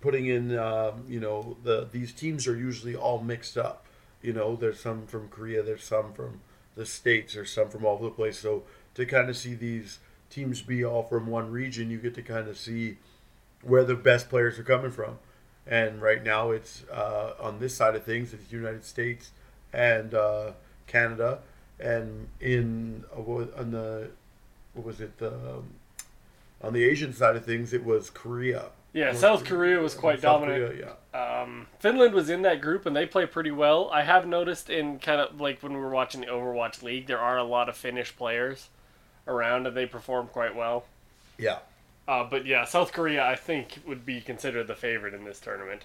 [0.00, 3.86] Putting in, um, you know, the these teams are usually all mixed up.
[4.22, 6.40] You know, there's some from Korea, there's some from
[6.74, 8.38] the states, there's some from all over the place.
[8.38, 9.98] So to kind of see these
[10.30, 12.96] teams be all from one region, you get to kind of see
[13.62, 15.18] where the best players are coming from.
[15.68, 19.30] And right now, it's uh, on this side of things, it's United States
[19.72, 20.52] and uh,
[20.86, 21.40] Canada,
[21.78, 24.08] and in uh, on the
[24.72, 25.74] what was it the um,
[26.62, 28.66] on the Asian side of things, it was Korea.
[28.92, 30.70] Yeah, South Korea was quite dominant.
[30.70, 31.42] Korea, yeah.
[31.42, 33.90] Um, Finland was in that group and they play pretty well.
[33.92, 37.18] I have noticed in kind of like when we were watching the Overwatch League, there
[37.18, 38.70] are a lot of Finnish players
[39.26, 40.86] around and they perform quite well.
[41.36, 41.58] Yeah.
[42.08, 45.82] Uh, but yeah, South Korea, I think, would be considered the favorite in this tournament,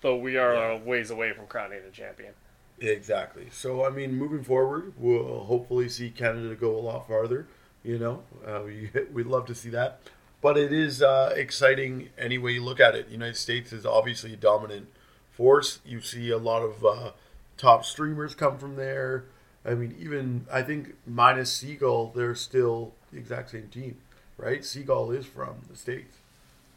[0.00, 0.72] though we are Yeah.
[0.72, 2.34] a ways away from crowning a champion.
[2.80, 3.48] Exactly.
[3.52, 7.46] So I mean, moving forward, we'll hopefully see Canada go a lot farther.
[7.84, 10.00] You know, uh, we we'd love to see that,
[10.42, 13.06] but it is uh, exciting any way you look at it.
[13.06, 14.88] The United States is obviously a dominant
[15.30, 15.78] force.
[15.84, 17.10] You see a lot of uh,
[17.56, 19.24] top streamers come from there.
[19.64, 23.98] I mean, even I think minus Seagull, they're still the exact same team,
[24.40, 24.64] right?
[24.64, 26.16] Seagull is from the states.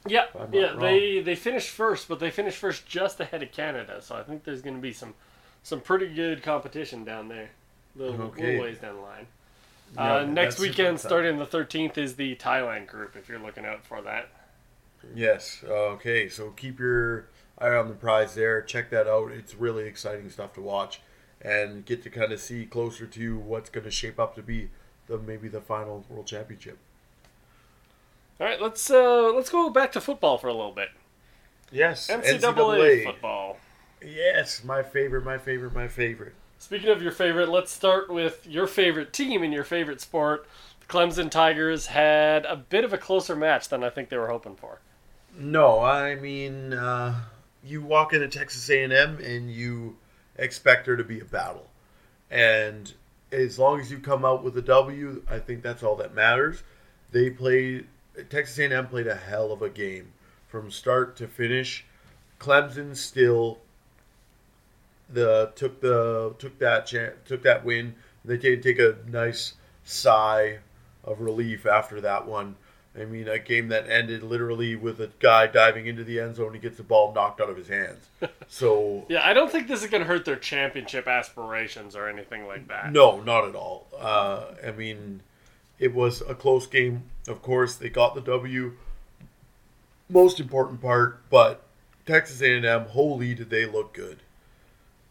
[0.05, 0.79] Yeah, yeah, wrong.
[0.79, 4.01] they they finished first, but they finished first just ahead of Canada.
[4.01, 5.13] So I think there's going to be some
[5.63, 7.49] some pretty good competition down there,
[7.95, 8.47] a little, Okay.
[8.47, 9.27] little ways down the line.
[9.95, 13.15] Yeah, uh, next weekend, starting the 13th, is the Thailand group.
[13.15, 14.27] If you're looking out for that.
[15.15, 15.63] Yes.
[15.63, 16.27] Okay.
[16.27, 17.27] So keep your
[17.59, 18.61] eye on the prize there.
[18.61, 19.31] Check that out.
[19.31, 20.99] It's really exciting stuff to watch,
[21.41, 24.69] and get to kind of see closer to what's going to shape up to be
[25.07, 26.77] the maybe the final world championship.
[28.39, 30.89] All right, let's uh, let's go back to football for a little bit.
[31.71, 32.09] Yes.
[32.09, 33.57] NCAA, football.
[34.03, 35.23] Yes, my favorite.
[35.23, 35.73] My favorite.
[35.73, 36.33] My favorite.
[36.59, 40.47] Speaking of your favorite, let's start with your favorite team in your favorite sport.
[40.79, 44.29] The Clemson Tigers had a bit of a closer match than I think they were
[44.29, 44.79] hoping for.
[45.37, 47.21] No, I mean, uh,
[47.63, 49.97] you walk into Texas A&M and you
[50.37, 51.67] expect there to be a battle,
[52.29, 52.93] and
[53.31, 56.63] as long as you come out with a W, I think that's all that matters.
[57.11, 57.87] They played
[58.29, 60.13] Texas A&M played a hell of a game
[60.47, 61.85] from start to finish.
[62.39, 63.59] Clemson still
[65.09, 67.95] the took the took that chan took that win.
[68.25, 70.59] They did take a nice sigh
[71.03, 72.55] of relief after that one.
[72.99, 76.53] I mean, a game that ended literally with a guy diving into the end zone.
[76.53, 78.07] He gets the ball knocked out of his hands.
[78.47, 82.45] So Yeah, I don't think this is going to hurt their championship aspirations or anything
[82.45, 82.91] like that.
[82.91, 83.87] no, not at all.
[83.99, 85.21] Uh, I mean,
[85.83, 87.03] it was a close game.
[87.27, 88.77] Of course, they got the W.
[90.07, 91.65] Most important part, but
[92.05, 94.19] Texas A&M, holy did they look good.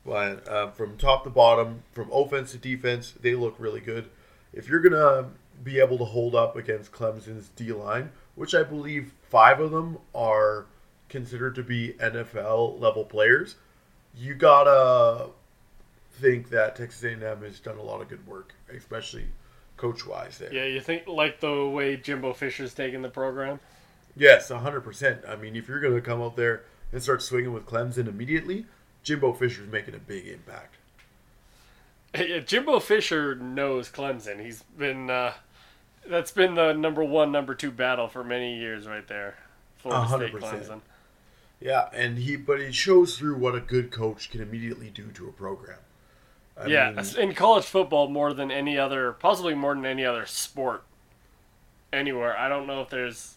[0.07, 4.09] But uh, from top to bottom, from offense to defense, they look really good.
[4.55, 5.29] If you're gonna
[5.63, 9.99] be able to hold up against Clemson's D line, which I believe five of them
[10.15, 10.65] are
[11.11, 13.57] considered to be NFL level players,
[14.17, 15.29] you gotta
[16.13, 19.27] think that Texas A&M has done a lot of good work, especially
[19.83, 20.55] coach wise there.
[20.55, 23.59] Yeah, you think like the way Jimbo Fisher's taking the program?
[24.17, 25.23] Yes, hundred percent.
[25.29, 28.67] I mean, if you're going to come out there and start swinging with Clemson immediately,
[29.03, 30.77] Jimbo Fisher's making a big impact.
[32.15, 34.39] Yeah, Jimbo Fisher knows Clemson.
[34.45, 35.33] He's been uh,
[36.07, 39.37] that's been the number one, number two battle for many years, right there.
[39.79, 40.63] Florida A hundred State percent.
[40.65, 40.81] Clemson.
[41.59, 45.27] Yeah, and he but it shows through what a good coach can immediately do to
[45.27, 45.79] a program.
[46.57, 50.27] I yeah, mean, in college football more than any other, possibly more than any other
[50.27, 50.85] sport
[51.93, 52.37] anywhere.
[52.37, 53.37] I don't know if there's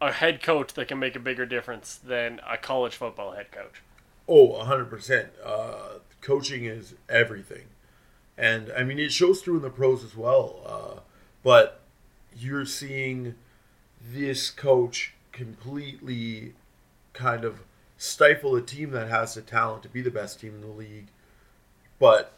[0.00, 3.82] a head coach that can make a bigger difference than a college football head coach.
[4.28, 5.28] Oh, 100%.
[5.44, 7.66] Uh, coaching is everything.
[8.36, 10.60] And I mean, it shows through in the pros as well.
[10.66, 11.00] Uh,
[11.42, 11.80] but
[12.36, 13.34] you're seeing
[14.02, 16.54] this coach completely
[17.12, 17.60] kind of
[17.96, 21.06] stifle a team that has the talent to be the best team in the league.
[22.04, 22.32] But,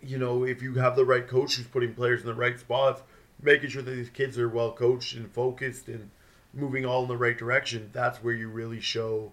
[0.00, 3.02] you know, if you have the right coach who's putting players in the right spots,
[3.42, 6.08] making sure that these kids are well coached and focused and
[6.54, 9.32] moving all in the right direction, that's where you really show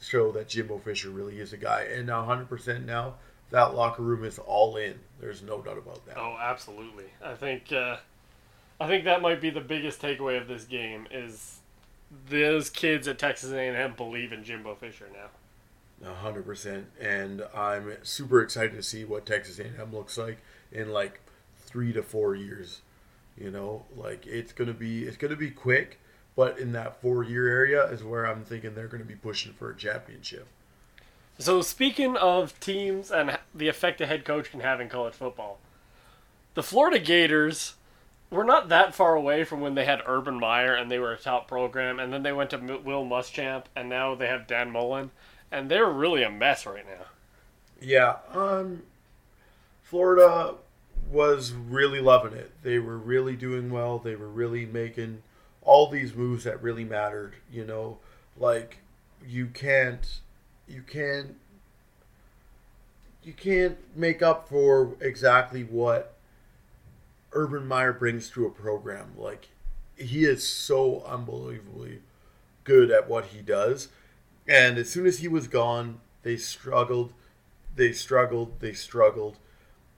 [0.00, 1.82] show that Jimbo Fisher really is a guy.
[1.82, 3.16] And now 100% now,
[3.50, 4.94] that locker room is all in.
[5.20, 6.16] There's no doubt about that.
[6.16, 7.04] Oh, absolutely.
[7.22, 7.98] I think uh,
[8.80, 11.58] I think that might be the biggest takeaway of this game is
[12.30, 15.28] those kids at Texas A&M believe in Jimbo Fisher now.
[16.02, 20.38] Hundred percent, and I'm super excited to see what Texas A&M looks like
[20.72, 21.20] in like
[21.58, 22.80] three to four years.
[23.36, 25.98] You know, like it's gonna be it's gonna be quick,
[26.36, 29.70] but in that four year area is where I'm thinking they're gonna be pushing for
[29.70, 30.46] a championship.
[31.38, 35.58] So speaking of teams and the effect a head coach can have in college football,
[36.54, 37.74] the Florida Gators
[38.30, 41.18] were not that far away from when they had Urban Meyer and they were a
[41.18, 45.10] top program, and then they went to Will Muschamp, and now they have Dan Mullen,
[45.54, 47.06] and they're really a mess right now.
[47.80, 48.82] Yeah, um,
[49.82, 50.54] Florida
[51.10, 52.50] was really loving it.
[52.62, 53.98] They were really doing well.
[53.98, 55.22] They were really making
[55.62, 57.34] all these moves that really mattered.
[57.52, 57.98] You know,
[58.36, 58.78] like
[59.26, 60.20] you can't
[60.66, 61.36] you can't
[63.22, 66.14] you can't make up for exactly what
[67.32, 69.12] Urban Meyer brings to a program.
[69.16, 69.48] Like
[69.96, 72.00] he is so unbelievably
[72.64, 73.88] good at what he does.
[74.46, 77.12] And as soon as he was gone, they struggled,
[77.76, 79.38] they struggled, they struggled.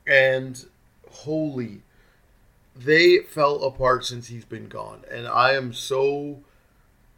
[0.07, 0.65] And
[1.11, 1.83] holy
[2.79, 5.05] they fell apart since he's been gone.
[5.11, 6.41] And I am so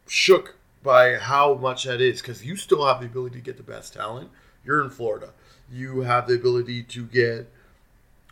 [0.07, 3.63] shook by how much that is because you still have the ability to get the
[3.63, 4.29] best talent.
[4.63, 5.31] You're in Florida.
[5.71, 7.51] You have the ability to get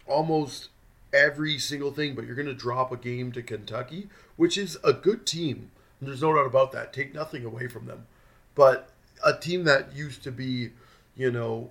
[0.05, 0.69] almost
[1.13, 4.93] every single thing, but you're going to drop a game to Kentucky, which is a
[4.93, 5.71] good team.
[6.01, 6.93] There's no doubt about that.
[6.93, 8.07] Take nothing away from them.
[8.57, 8.89] But
[9.23, 10.71] a team that used to be,
[11.15, 11.69] you know,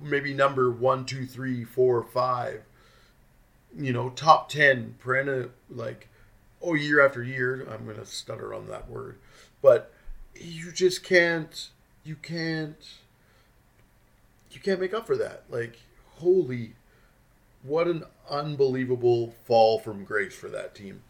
[0.00, 2.62] maybe number one, two, three, four, five,
[3.76, 6.06] you know, top 10, perennial, like,
[6.62, 7.66] oh, year after year.
[7.68, 9.16] I'm going to stutter on that word
[9.62, 9.92] but
[10.34, 11.70] you just can't
[12.04, 12.94] you can't
[14.50, 15.78] you can't make up for that like
[16.18, 16.72] holy
[17.62, 21.02] what an unbelievable fall from grace for that team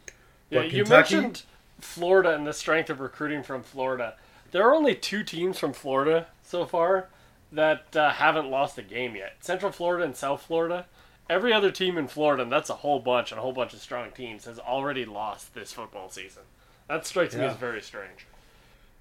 [0.50, 1.42] yeah you mentioned
[1.80, 4.14] florida and the strength of recruiting from florida
[4.50, 7.08] there are only two teams from florida so far
[7.52, 10.86] that uh, haven't lost a game yet central florida and south florida
[11.28, 13.80] every other team in florida and that's a whole bunch and a whole bunch of
[13.80, 16.42] strong teams has already lost this football season
[16.88, 17.40] that strikes yeah.
[17.40, 18.26] me as very strange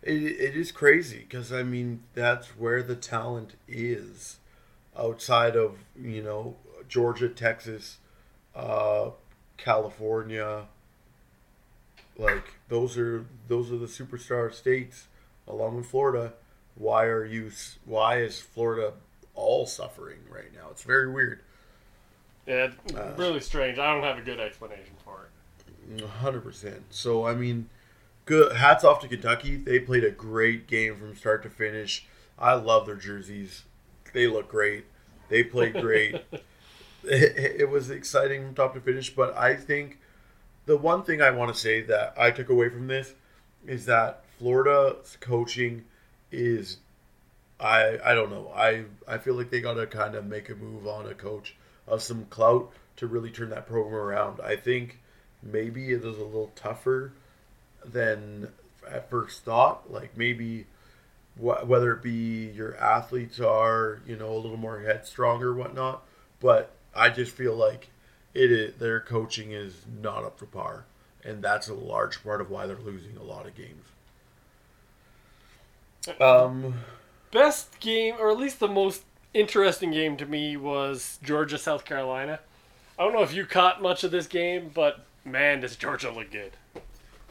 [0.01, 4.37] it, it is crazy because I mean that's where the talent is
[4.97, 6.55] outside of you know
[6.87, 7.97] Georgia, Texas,
[8.55, 9.11] uh,
[9.57, 10.65] California.
[12.17, 15.07] Like those are those are the superstar states
[15.49, 16.33] along with Florida.
[16.75, 17.51] Why are you?
[17.85, 18.93] Why is Florida
[19.35, 20.67] all suffering right now?
[20.71, 21.41] It's very weird.
[22.47, 23.77] Yeah, uh, really strange.
[23.77, 26.05] I don't have a good explanation for it.
[26.05, 26.83] Hundred percent.
[26.89, 27.69] So I mean
[28.25, 28.55] good.
[28.55, 29.57] Hats off to Kentucky.
[29.57, 32.05] They played a great game from start to finish.
[32.37, 33.63] I love their jerseys.
[34.13, 34.85] They look great.
[35.27, 36.15] They played great.
[36.31, 36.43] it,
[37.03, 39.13] it was exciting from top to finish.
[39.13, 39.99] But I think
[40.65, 43.13] the one thing I want to say that I took away from this
[43.67, 45.83] is that Florida's coaching
[46.31, 46.77] is
[47.59, 48.51] I I don't know.
[48.55, 51.55] I I feel like they got to kind of make a move on a coach
[51.87, 54.39] of some clout to really turn that program around.
[54.41, 54.99] I think
[55.43, 57.11] maybe it is a little tougher
[57.83, 58.49] than
[58.89, 59.91] at first thought.
[59.91, 60.67] Like maybe
[61.35, 66.05] wh- whether it be your athletes are you know a little more headstrong or whatnot,
[66.39, 67.89] but I just feel like
[68.33, 70.85] it is, their coaching is not up to par,
[71.25, 73.83] and that's a large part of why they're losing a lot of games.
[76.19, 76.75] Um,
[77.31, 79.03] best game, or at least the most
[79.33, 82.39] interesting game to me, was Georgia South Carolina.
[82.97, 86.31] I don't know if you caught much of this game, but man, does Georgia look
[86.31, 86.51] good.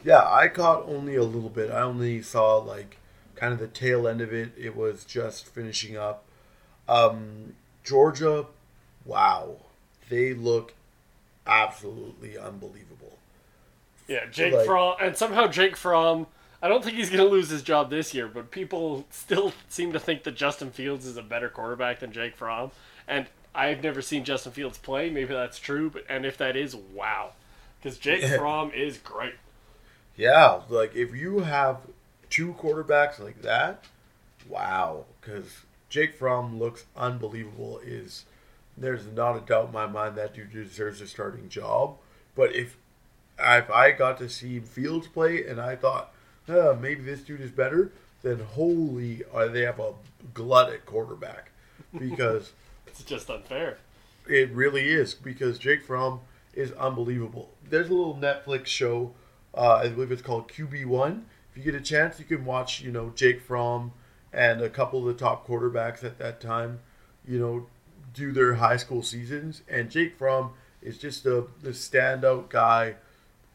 [0.04, 1.70] Yeah, I caught only a little bit.
[1.70, 2.98] I only saw like
[3.34, 4.52] kind of the tail end of it.
[4.56, 6.24] It was just finishing up.
[6.88, 7.54] Um,
[7.84, 8.46] Georgia,
[9.04, 9.56] wow,
[10.08, 10.74] they look
[11.46, 13.18] absolutely unbelievable.
[14.06, 16.26] Yeah, Jake like, Fromm, and somehow Jake Fromm
[16.60, 19.92] I don't think he's going to lose his job this year, but people still seem
[19.92, 22.72] to think that Justin Fields is a better quarterback than Jake Fromm.
[23.06, 25.10] And I've never seen Justin Fields play.
[25.10, 27.32] Maybe that's true, but and if that is, wow,
[27.80, 29.34] because Jake Fromm is great.
[30.16, 31.78] Yeah, like if you have
[32.28, 33.84] two quarterbacks like that,
[34.48, 35.04] wow.
[35.20, 37.80] Because Jake Fromm looks unbelievable.
[37.84, 38.24] Is
[38.76, 41.96] there's not a doubt in my mind that dude deserves a starting job.
[42.34, 42.76] But if
[43.38, 46.12] if I got to see Fields play and I thought
[46.48, 47.92] uh, maybe this dude is better,
[48.22, 49.92] then holy, uh, they have a
[50.34, 51.50] glutted quarterback
[51.96, 52.52] because
[52.86, 53.78] it's just unfair.
[54.26, 56.20] It really is because Jake Fromm
[56.52, 57.50] is unbelievable.
[57.68, 59.12] There's a little Netflix show,
[59.54, 61.26] uh, I believe it's called QB One.
[61.50, 63.92] If you get a chance, you can watch, you know, Jake Fromm
[64.32, 66.80] and a couple of the top quarterbacks at that time,
[67.26, 67.66] you know,
[68.12, 69.62] do their high school seasons.
[69.68, 72.96] And Jake Fromm is just a the standout guy,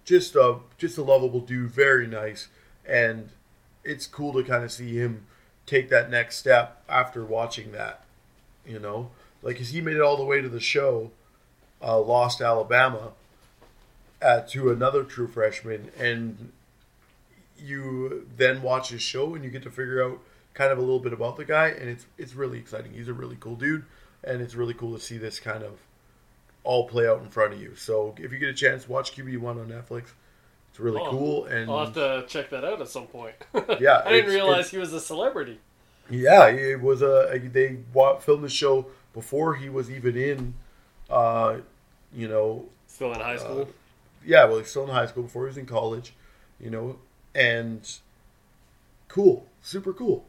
[0.06, 2.48] just a just a lovable dude, very nice,
[2.88, 3.30] and
[3.84, 5.26] it's cool to kind of see him
[5.66, 8.04] take that next step after watching that,
[8.66, 9.12] you know,
[9.42, 11.12] like cause he made it all the way to the show,
[11.82, 13.12] uh, lost Alabama,
[14.22, 16.52] uh, to another true freshman, and
[17.58, 20.20] you then watch his show and you get to figure out
[20.54, 22.94] kind of a little bit about the guy, and it's it's really exciting.
[22.94, 23.86] He's a really cool dude,
[24.24, 25.80] and it's really cool to see this kind of
[26.64, 27.76] all play out in front of you.
[27.76, 30.12] So if you get a chance, watch QB one on Netflix.
[30.74, 33.36] It's really Oh, cool, and I'll have to check that out at some point.
[33.80, 35.60] Yeah, I didn't realize he was a celebrity.
[36.10, 37.78] yeah, it was a they
[38.22, 40.56] filmed the show before he was even in,
[41.12, 41.58] uh,
[42.12, 43.70] you know, Still in high school.
[44.26, 46.16] yeah, well, he's still in high school before he was in college,
[46.60, 46.98] you know,
[47.36, 47.88] and
[49.10, 50.26] cool, super cool.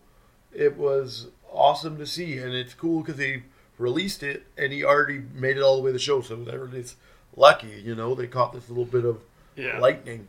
[0.52, 3.44] It was awesome to see, and it's cool because he
[3.78, 6.96] released it and he already made it all the way to the show, so everybody's
[7.34, 8.14] lucky, you know.
[8.14, 9.20] They caught this little bit of
[9.56, 9.78] yeah.
[9.78, 10.28] lightning,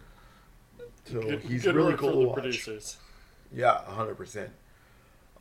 [1.05, 2.35] so good, he's good really work cool for to the watch.
[2.35, 2.97] producers.
[3.53, 4.51] Yeah, hundred percent.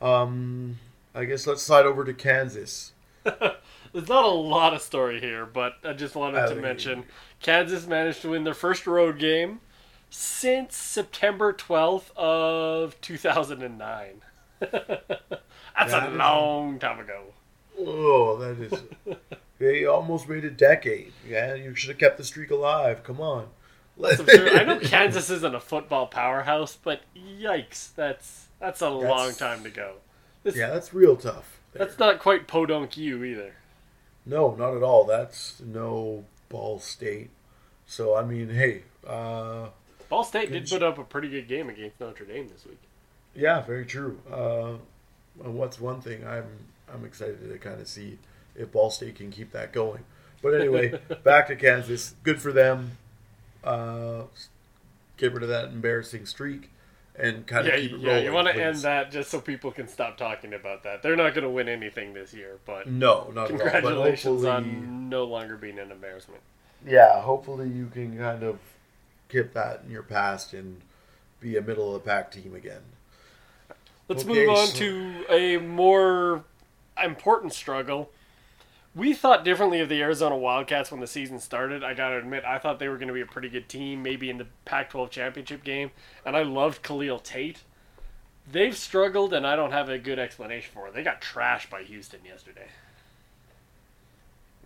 [0.01, 0.77] Um,
[1.13, 2.91] I guess let's slide over to Kansas.
[3.23, 7.05] There's not a lot of story here, but I just wanted I to mention
[7.41, 9.61] Kansas managed to win their first road game
[10.09, 14.21] since September 12th of 2009.
[14.59, 17.23] That's That a is- long time ago.
[17.77, 19.17] Oh, that is.
[19.59, 21.11] they almost made a decade.
[21.27, 23.03] Yeah, you should have kept the streak alive.
[23.03, 23.47] Come on.
[23.97, 24.49] That's absurd.
[24.53, 29.69] I know Kansas isn't a football powerhouse, but yikes, that's that's a long time to
[29.69, 29.95] go.
[30.43, 31.59] This, Yeah, that's real tough.
[31.73, 31.85] there.
[31.85, 33.55] That's not quite Podunk U either.
[34.25, 35.05] No, not at all.
[35.05, 37.29] That's no Ball State.
[37.85, 39.67] So I mean, hey, uh,
[40.09, 42.79] Ball State did put up a pretty good game against Notre Dame this week.
[43.35, 44.19] yeah, very true.
[44.31, 44.73] Uh,
[45.37, 46.45] what's one thing I'm
[46.93, 48.17] I'm excited to kind of see
[48.55, 50.03] if Ball State can keep that going.
[50.41, 52.15] But anyway, back to Kansas.
[52.23, 52.97] Good for them.
[53.65, 54.23] Uh,
[55.17, 56.69] get rid of that embarrassing streak
[57.17, 58.07] and kind of Yeah, keep it yeah.
[58.09, 58.25] rolling.
[58.25, 61.01] You want to end that just so people can stop talking about that.
[61.01, 63.57] They're not going to win anything this year, but No, not at all.
[63.57, 66.41] But congratulations on no longer being an embarrassment.
[66.85, 68.59] yeah, hopefully you can kind of
[69.29, 70.81] keep that in your past and
[71.39, 72.81] be a middle of the pack team again.
[74.07, 76.43] Let's Okay, move on so- to a more
[77.03, 78.11] important struggle.
[78.95, 81.83] We thought differently of the Arizona Wildcats when the season started.
[81.83, 84.29] I gotta admit, I thought they were going to be a pretty good team, maybe
[84.29, 85.91] in the Pac-12 championship game,
[86.25, 87.59] and I loved Khalil Tate.
[88.49, 90.93] They've struggled, and I don't have a good explanation for it.
[90.93, 92.67] They got trashed by Houston yesterday.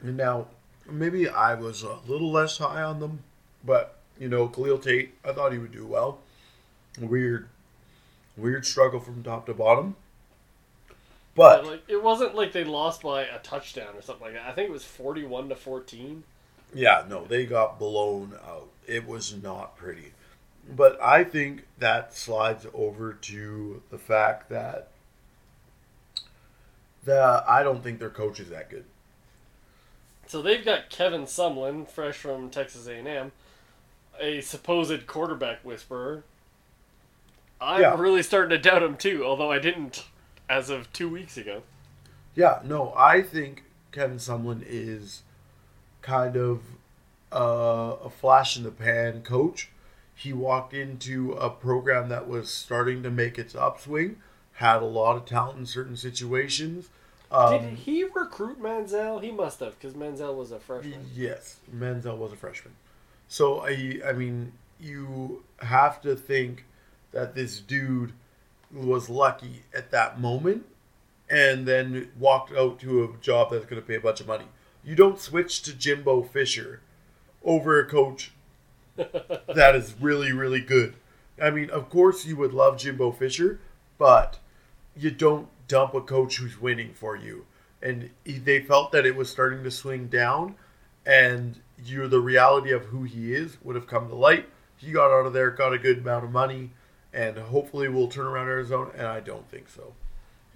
[0.03, 0.47] Now,
[0.87, 3.23] maybe I was a little less high on them,
[3.65, 6.19] but you know, Khalil Tate, I thought he would do well.
[6.99, 7.47] Weird,
[8.37, 9.95] weird struggle from top to bottom.
[11.39, 14.47] But like it wasn't like they lost by a touchdown or something like that.
[14.47, 16.23] I think it was forty-one to fourteen.
[16.73, 18.67] Yeah, no, they got blown out.
[18.85, 20.11] It was not pretty.
[20.69, 24.89] But I think that slides over to the fact that
[27.05, 28.85] that I don't think their coach is that good.
[30.27, 33.31] So they've got Kevin Sumlin, fresh from Texas A&M,
[34.19, 36.23] a supposed quarterback whisperer.
[37.59, 37.95] I'm Yeah.
[37.99, 40.03] really starting to doubt him too, although I didn't
[40.49, 41.61] as of two weeks ago.
[42.35, 45.23] Yeah, no, I think Kevin Sumlin is
[46.01, 46.61] kind of
[47.31, 49.69] uh, a flash in the pan coach.
[50.15, 54.17] He walked into a program that was starting to make its upswing,
[54.53, 56.89] had a lot of talent in certain situations.
[57.31, 59.21] Um, Did he recruit Manziel?
[59.21, 61.05] He must have, because Manziel was a freshman.
[61.15, 62.73] Yes, Manziel was a freshman.
[63.27, 66.65] So I, I mean, you have to think
[67.11, 68.13] that this dude
[68.73, 70.65] was lucky at that moment,
[71.29, 74.45] and then walked out to a job that's going to pay a bunch of money.
[74.83, 76.81] You don't switch to Jimbo Fisher
[77.43, 78.31] over a coach
[78.95, 80.95] that is really, really good
[81.41, 83.59] I mean, of course, you would love Jimbo Fisher,
[83.97, 84.39] but
[84.95, 87.45] you don't dump a coach who's winning for you.
[87.81, 90.55] And he, they felt that it was starting to swing down,
[91.05, 94.49] and you're the reality of who he is would have come to light.
[94.77, 96.71] He got out of there, got a good amount of money,
[97.13, 98.91] and hopefully we'll turn around Arizona.
[98.95, 99.93] And I don't think so.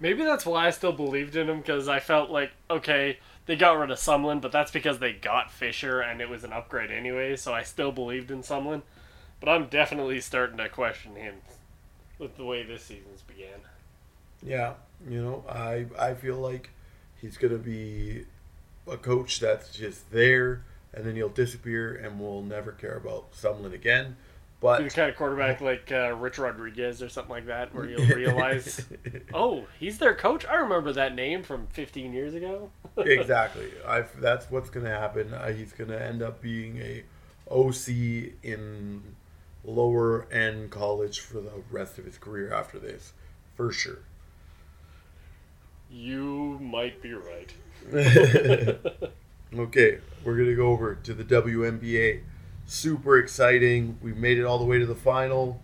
[0.00, 3.78] Maybe that's why I still believed in him because I felt like okay, they got
[3.78, 7.36] rid of Sumlin, but that's because they got Fisher and it was an upgrade anyway.
[7.36, 8.82] So I still believed in Sumlin,
[9.40, 11.36] but I'm definitely starting to question him
[12.18, 13.60] with the way this season's began.
[14.42, 14.74] Yeah,
[15.08, 16.70] you know, I I feel like
[17.20, 18.26] he's gonna be
[18.86, 23.72] a coach that's just there, and then he'll disappear, and we'll never care about Sumlin
[23.72, 24.16] again.
[24.64, 28.06] But He's kind of quarterback like uh, Rich Rodriguez or something like that, where you'll
[28.16, 28.82] realize,
[29.34, 30.46] oh, he's their coach.
[30.46, 32.70] I remember that name from 15 years ago.
[32.96, 35.34] exactly, I that's what's gonna happen.
[35.34, 37.04] Uh, he's gonna end up being a
[37.50, 37.88] OC
[38.42, 39.02] in
[39.66, 43.12] lower end college for the rest of his career after this,
[43.56, 43.98] for sure.
[45.90, 47.52] You might be right.
[49.54, 52.22] okay, we're gonna go over to the WNBA.
[52.66, 53.98] Super exciting.
[54.02, 55.60] We made it all the way to the final.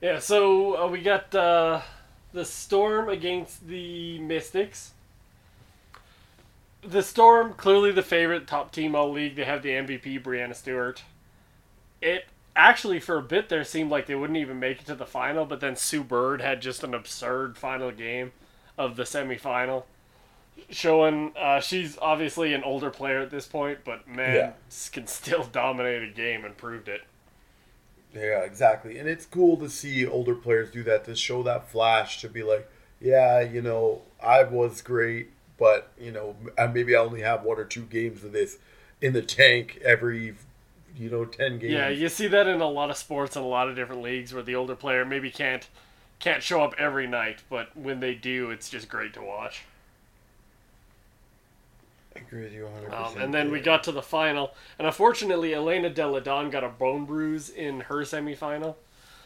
[0.00, 1.80] Yeah, so uh, we got uh,
[2.32, 4.92] the Storm against the Mystics.
[6.82, 9.36] The Storm, clearly the favorite top team all league.
[9.36, 11.02] They have the MVP, Breanna Stewart.
[12.00, 15.06] It actually, for a bit there, seemed like they wouldn't even make it to the
[15.06, 18.32] final, but then Sue Bird had just an absurd final game
[18.78, 19.84] of the semifinal.
[20.70, 24.52] Showing uh, she's obviously an older player at this point, but man, Yeah.
[24.92, 27.02] can still dominate a game and proved it.
[28.14, 28.98] Yeah, exactly.
[28.98, 32.42] And it's cool to see older players do that to show that flash to be
[32.42, 32.68] like,
[33.00, 36.34] yeah, you know, I was great, but you know,
[36.72, 38.58] maybe I only have one or two games of this
[39.02, 40.34] in the tank every,
[40.96, 41.72] you know, ten games.
[41.74, 44.32] Yeah, you see that in a lot of sports and a lot of different leagues
[44.32, 45.68] where the older player maybe can't
[46.18, 49.64] can't show up every night, but when they do, it's just great to watch.
[52.26, 52.92] Agree with you 100%.
[52.92, 56.68] Um, and then we got to the final, and unfortunately, Elena Delle Donne got a
[56.68, 58.76] bone bruise in her semifinal,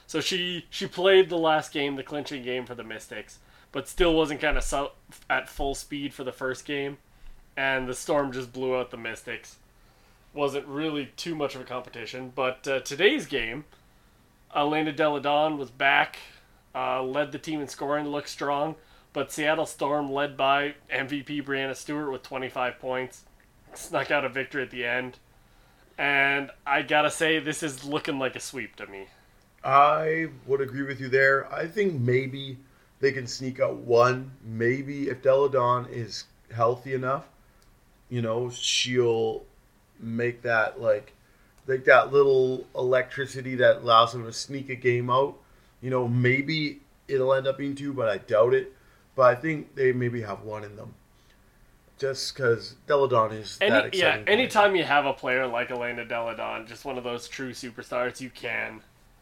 [0.06, 3.38] so she she played the last game, the clinching game for the Mystics,
[3.72, 4.92] but still wasn't kind of so,
[5.30, 6.98] at full speed for the first game,
[7.56, 9.56] and the Storm just blew out the Mystics.
[10.34, 13.64] Wasn't really too much of a competition, but uh, today's game,
[14.54, 16.18] Elena Delle Donne was back,
[16.74, 18.76] uh, led the team in scoring, looked strong.
[19.12, 23.24] But Seattle Storm, led by MVP Breanna Stewart with 25 points,
[23.74, 25.18] snuck out a victory at the end.
[25.98, 29.06] And I gotta say, this is looking like a sweep to me.
[29.62, 31.52] I would agree with you there.
[31.52, 32.58] I think maybe
[33.00, 34.30] they can sneak out one.
[34.42, 37.26] Maybe if Delle Donne is healthy enough,
[38.08, 39.42] you know, she'll
[39.98, 41.12] make that like
[41.66, 45.36] like that little electricity that allows them to sneak a game out.
[45.80, 48.72] You know, maybe it'll end up being two, but I doubt it.
[49.20, 50.94] But I think they maybe have one in them.
[51.98, 54.00] Just because Delle Donne is that Any, exciting.
[54.00, 54.24] yeah, player.
[54.38, 58.22] anytime you have a player like Elena Delle Donne, just one of those true superstars,
[58.22, 58.80] you can,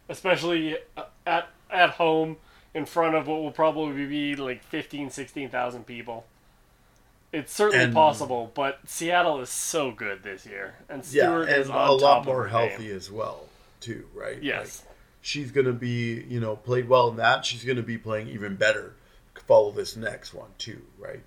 [0.09, 2.37] especially uh, at at home
[2.75, 6.27] in front of what will probably be like 15, 16,000 people.
[7.33, 11.61] It's certainly And- possible, but Seattle is so good this year, and Yeah, Stewart and
[11.61, 12.97] is a lot more healthy game.
[12.97, 13.49] as well,
[13.81, 14.41] too, right?
[14.41, 14.85] Yes.
[14.87, 17.45] Like, she's going to be, you know, played well in that.
[17.45, 18.93] She's going to be playing even better.
[19.49, 21.23] Follow this next one, too, right?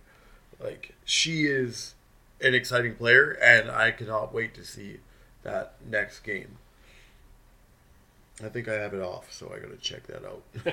[0.64, 1.96] Like, she is
[2.40, 4.98] an exciting player, and I cannot wait to see
[5.44, 6.58] that next game.
[8.44, 10.44] I think I have it off, so I got to check that out.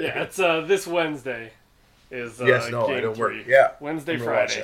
[0.00, 1.52] yeah, it's uh, this Wednesday.
[2.10, 3.38] Is uh, yes, no, game I don't three.
[3.38, 3.46] work.
[3.46, 3.72] Yeah.
[3.80, 4.58] Wednesday, I'm gonna watch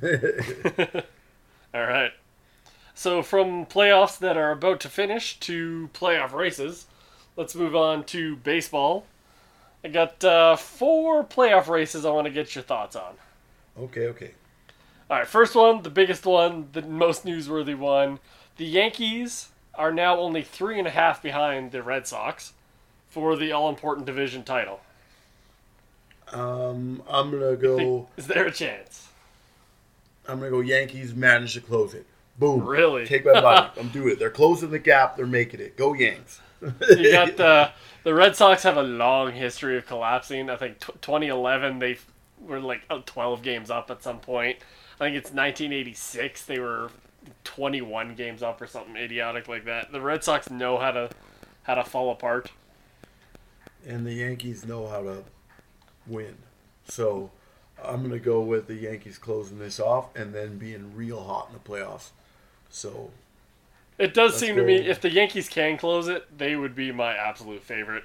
[0.00, 1.04] Friday.
[1.74, 2.12] All right.
[2.94, 6.86] So from playoffs that are about to finish to playoff races,
[7.36, 9.06] let's move on to baseball.
[9.84, 13.14] I got uh, four playoff races I want to get your thoughts on.
[13.78, 14.32] okay, okay.
[15.10, 18.18] All right, first one, the biggest one, the most newsworthy one.
[18.58, 22.52] The Yankees are now only three and a half behind the Red Sox
[23.08, 24.80] for the all-important division title.
[26.32, 28.08] Um, I'm gonna go.
[28.18, 29.08] Is there a chance?
[30.26, 30.60] I'm gonna go.
[30.60, 32.04] Yankees manage to close it.
[32.38, 32.64] Boom.
[32.64, 33.06] Really?
[33.06, 33.68] Take my money.
[33.78, 34.18] I'm doing it.
[34.18, 35.16] They're closing the gap.
[35.16, 35.76] They're making it.
[35.76, 36.40] Go Yanks.
[36.62, 37.70] you got the
[38.04, 40.48] the Red Sox have a long history of collapsing.
[40.50, 41.98] I think t- 2011 they
[42.40, 44.58] were like oh, 12 games up at some point.
[45.00, 46.90] I think it's 1986 they were
[47.44, 49.92] 21 games up or something idiotic like that.
[49.92, 51.10] The Red Sox know how to
[51.64, 52.50] how to fall apart.
[53.86, 55.24] and the Yankees know how to
[56.06, 56.36] win.
[56.88, 57.30] So
[57.84, 61.54] I'm gonna go with the Yankees closing this off and then being real hot in
[61.54, 62.10] the playoffs.
[62.78, 63.10] So
[63.98, 67.12] It does seem to me if the Yankees can close it, they would be my
[67.14, 68.04] absolute favorite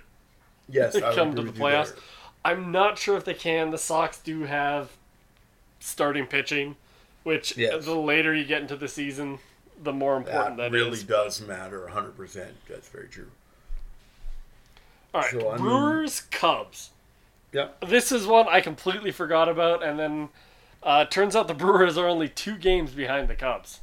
[0.67, 1.93] Yes, to I come to the playoffs.
[2.43, 3.69] I'm not sure if they can.
[3.69, 4.89] The Sox do have
[5.79, 6.75] starting pitching,
[7.23, 7.85] which Yes.
[7.85, 9.37] the later you get into the season,
[9.81, 10.83] the more important That that is.
[10.85, 12.53] really does matter 100%.
[12.67, 13.29] That's very true.
[15.13, 16.89] All right, So, I mean- Brewers Cubs.
[17.51, 17.67] Yeah.
[17.85, 20.29] This is one I completely forgot about, and then
[20.81, 23.81] uh, turns out the Brewers are only two games behind the Cubs.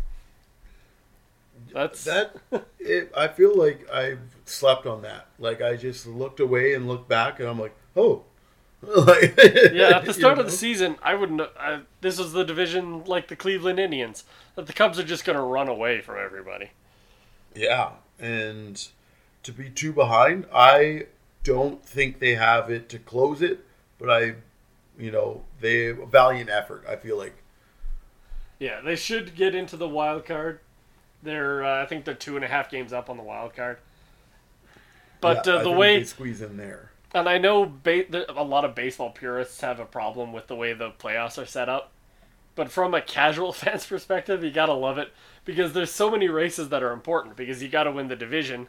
[1.73, 2.37] That's That
[2.79, 5.27] it, I feel like I slept on that.
[5.39, 8.25] Like I just looked away and looked back, and I'm like, oh,
[8.83, 9.35] like,
[9.73, 9.97] yeah.
[9.97, 10.51] At the start of know?
[10.51, 11.43] the season, I wouldn't.
[11.59, 15.37] I, this was the division like the Cleveland Indians that the Cubs are just going
[15.37, 16.71] to run away from everybody.
[17.55, 18.89] Yeah, and
[19.43, 21.07] to be two behind, I
[21.43, 23.65] don't think they have it to close it,
[23.99, 24.35] but I,
[24.99, 26.85] you know, they a valiant effort.
[26.89, 27.35] I feel like
[28.59, 30.61] Yeah, they should get into the wild card.
[31.23, 33.79] They're uh, I think they're two and a half games up on the wild card.
[35.21, 36.91] But Yeah, uh, the way squeeze in there.
[37.13, 40.73] And I know ba- a lot of baseball purists have a problem with the way
[40.73, 41.91] the playoffs are set up.
[42.55, 45.13] But from a casual fan's perspective, you gotta love it
[45.45, 48.69] because there's so many races that are important because you gotta win the division.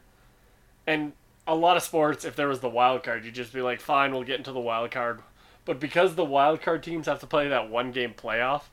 [0.87, 1.13] And
[1.47, 4.11] a lot of sports, if there was the wild card, you'd just be like, fine,
[4.11, 5.21] we'll get into the wild card.
[5.65, 8.63] But because the wild card teams have to play that one game playoff,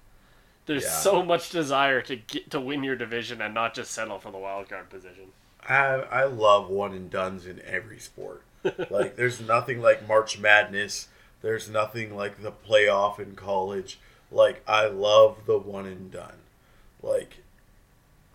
[0.69, 0.91] there's Yeah.
[0.91, 4.39] so much desire to get to win your division and not just settle for the
[4.39, 5.33] wild card position.
[5.69, 5.77] I
[6.11, 8.43] I love one and duns in every sport.
[8.91, 11.09] like there's nothing like March Madness.
[11.43, 13.99] There's nothing like the playoff in college.
[14.31, 16.39] Like I love the one and done.
[17.03, 17.39] Like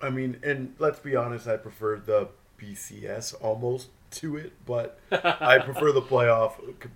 [0.02, 2.28] I mean, and let's be honest, I prefer the
[2.60, 6.54] BCS almost to it, but I prefer the playoff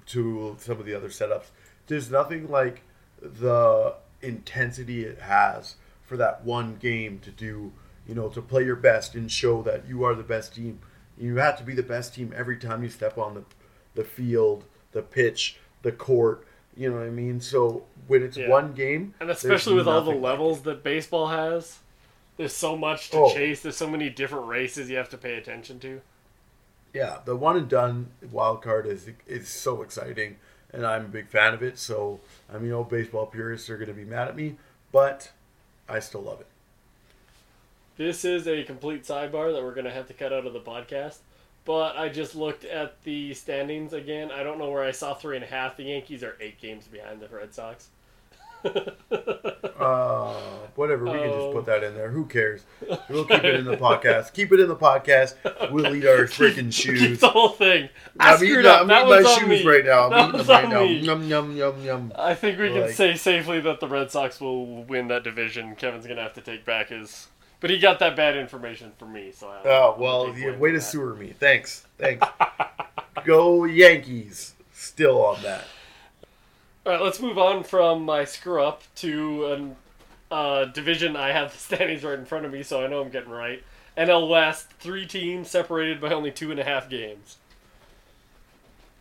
[0.08, 1.46] to some of the other setups.
[1.88, 2.82] There's nothing like
[3.22, 7.72] the intensity it has for that one game to do,
[8.08, 10.80] you know, to play your best and show that you are the best team.
[11.18, 13.44] You have to be the best team every time you step on the
[13.96, 16.46] the field, the pitch, the court.
[16.76, 17.42] You know what I mean?
[17.42, 18.48] So when it's Yeah.
[18.48, 21.80] one game, And especially with all the levels that baseball has,
[22.38, 23.34] there's so much to Oh.
[23.34, 23.62] chase.
[23.64, 26.02] There's so many different races you have to pay attention to.
[26.94, 30.38] Yeah, the one and done wild card is is so exciting,
[30.74, 31.78] and I'm a big fan of it.
[31.78, 32.20] So
[32.54, 34.56] I mean, old baseball purists are going to be mad at me,
[34.92, 35.32] but
[35.88, 36.48] I still love it.
[37.98, 40.60] This is a complete sidebar that we're going to have to cut out of the
[40.60, 41.18] podcast.
[41.66, 44.32] But I just looked at the standings again.
[44.32, 45.76] I don't know where I saw three and a half.
[45.76, 47.90] The Yankees are eight games behind the Red Sox.
[49.80, 50.34] Uh,
[50.76, 52.10] whatever, we can just put that in there.
[52.10, 52.66] Who cares?
[53.10, 54.34] We'll keep it in the podcast.
[54.34, 55.36] Keep it in the podcast.
[55.72, 57.20] We'll eat our freaking Keep shoes.
[57.20, 57.88] the whole thing.
[58.20, 58.82] I I'm screwed eating, up.
[58.82, 59.66] I'm that eating was my on shoes me.
[59.72, 60.10] right now.
[60.10, 60.80] That I'm eating was them right on now.
[60.82, 60.98] me.
[60.98, 62.12] Yum yum yum yum.
[62.16, 65.76] I think we can say safely that the Red Sox will win that division.
[65.76, 67.28] Kevin's going to have to take back his.
[67.60, 70.78] But he got that bad information from me, so I Oh well, yeah, way to
[70.80, 70.84] that.
[70.84, 71.34] sewer me.
[71.40, 72.28] Thanks, thanks.
[73.26, 74.56] Go Yankees.
[74.74, 75.66] Still on that.
[76.88, 79.76] All right, let's move on from my screw up to
[80.32, 81.18] a uh, division.
[81.18, 83.62] I have the standings right in front of me, so I know I'm getting right.
[83.98, 87.40] NL West, three teams separated by only two and a half games.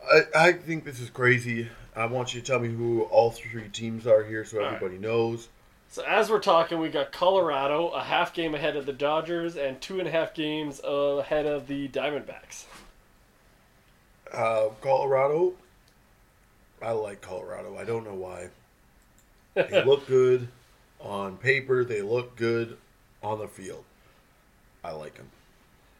[0.04, 1.68] I, I think this is crazy.
[1.94, 4.74] I want you to tell me who all three teams are here so All right.
[4.74, 5.46] everybody knows.
[5.88, 9.80] So as we're talking, we got Colorado a half game ahead of the Dodgers and
[9.80, 12.64] two and a half games ahead of the Diamondbacks.
[14.32, 15.54] Uh, Colorado.
[16.82, 17.76] I like Colorado.
[17.78, 18.48] I don't know why.
[19.54, 20.48] They look good
[21.00, 21.82] on paper.
[21.82, 22.76] They look good
[23.22, 23.84] on the field.
[24.84, 25.30] I like them.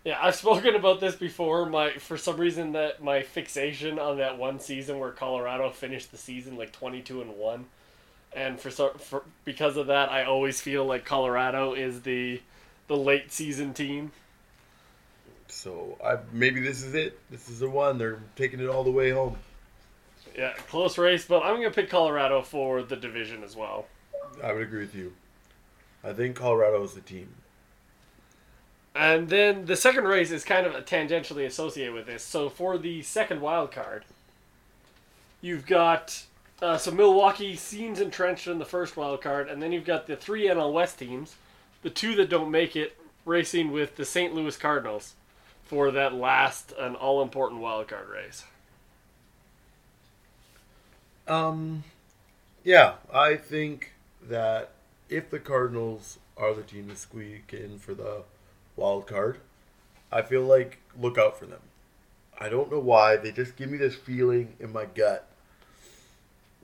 [0.04, 1.66] Yeah, I've spoken about this before.
[1.66, 6.16] My for some reason that my fixation on that one season where Colorado finished the
[6.16, 7.64] season like twenty two and one,
[8.32, 12.40] and for so for because of that, I always feel like Colorado is the
[12.86, 14.12] the late season team.
[15.48, 17.18] So I maybe this is it.
[17.30, 17.98] This is the one.
[17.98, 19.36] They're taking it all the way home.
[20.36, 23.86] Yeah, close race, but I'm gonna pick Colorado for the division as well.
[24.42, 25.14] I would agree with you.
[26.04, 27.28] I think Colorado is the team.
[28.94, 32.22] And then the second race is kind of tangentially associated with this.
[32.22, 34.04] So for the second wild card,
[35.40, 36.24] you've got
[36.62, 40.16] uh, so Milwaukee seems entrenched in the first wild card, and then you've got the
[40.16, 41.36] three NL West teams,
[41.82, 44.34] the two that don't make it, racing with the St.
[44.34, 45.14] Louis Cardinals
[45.64, 48.44] for that last and all important wild card race.
[51.28, 51.84] Um,
[52.64, 54.70] yeah, I think that
[55.08, 58.22] if the Cardinals are the team to squeak in for the
[58.76, 59.38] wild card,
[60.12, 61.60] I feel like look out for them.
[62.38, 63.16] I don't know why.
[63.16, 65.26] They just give me this feeling in my gut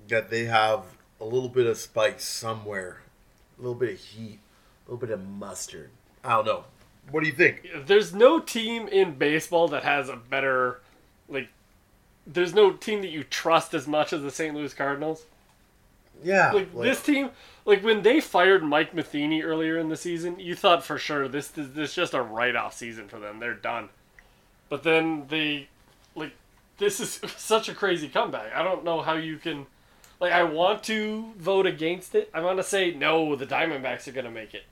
[0.08, 0.84] that they have
[1.20, 3.00] a little bit of spice somewhere,
[3.58, 4.40] a little bit of heat,
[4.86, 5.90] a little bit of mustard.
[6.24, 6.64] I don't know.
[7.10, 7.66] What do you think?
[7.86, 10.80] There's no team in baseball that has a better,
[11.28, 11.48] like,
[12.26, 14.54] there's no team that you trust as much as the St.
[14.54, 15.24] Louis Cardinals.
[16.22, 17.30] Yeah, Like, this team,
[17.64, 21.48] like when they fired Mike Matheny earlier in the season, you thought for sure this
[21.48, 23.40] this, this is just a write off season for them.
[23.40, 23.88] They're done.
[24.68, 25.68] But then they,
[26.14, 26.32] like,
[26.78, 28.54] this is such a crazy comeback.
[28.54, 29.66] I don't know how you can,
[30.20, 32.30] like, I want to vote against it.
[32.32, 34.64] I want to say no, the Diamondbacks are gonna make it.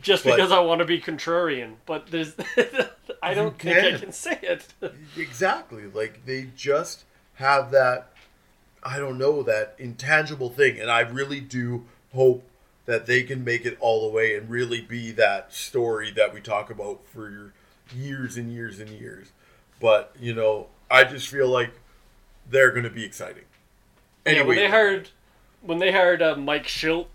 [0.00, 2.34] Just But- because I want to be contrarian, but there's,
[3.22, 4.00] I don't think I can.
[4.00, 4.66] can say it.
[5.16, 5.84] Exactly.
[5.92, 8.12] Like they just have that
[8.82, 10.80] I don't know, that intangible thing.
[10.80, 11.84] And I really do
[12.14, 12.48] hope
[12.86, 16.40] that they can make it all the way and really be that story that we
[16.40, 17.52] talk about for
[17.94, 19.28] years and years and years.
[19.80, 21.72] But, you know, I just feel like
[22.48, 23.44] they're going to be exciting.
[24.24, 25.08] Yeah, Anyway, when they hired
[25.62, 27.06] when they hired uh, Mike Shildt,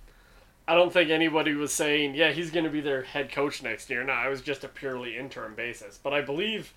[0.68, 3.90] I don't think anybody was saying, "Yeah, he's going to be their head coach next
[3.90, 6.00] year." No, it was just a purely interim basis.
[6.02, 6.74] But I believe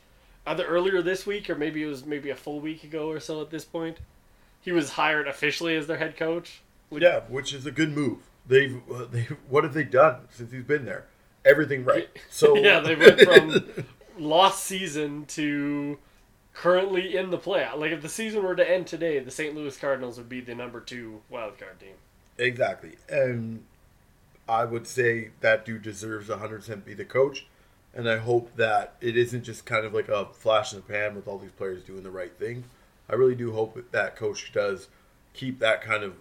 [0.47, 3.41] either earlier this week or maybe it was maybe a full week ago or so
[3.41, 3.99] at this point,
[4.61, 6.63] he was hired officially as their head coach.
[6.91, 8.19] Like, yeah, which is a good move.
[8.47, 11.07] They've, uh, they, what have they done since he's been there?
[11.45, 12.09] Everything right.
[12.31, 13.87] So yeah, they went from
[14.19, 15.99] lost season to
[16.53, 17.67] currently in the play.
[17.77, 19.55] Like if the season were to end today, the St.
[19.55, 21.95] Louis Cardinals would be the number two wild card team.
[22.39, 22.97] Exactly.
[23.09, 23.65] And
[24.49, 27.47] I would say that dude deserves 100% be the coach.
[27.95, 31.17] And I hope that it isn't just kind of like a flash in the pan
[31.17, 32.65] with all these players doing the right thing.
[33.09, 34.89] I really do hope that coach does
[35.35, 36.15] keep that kind of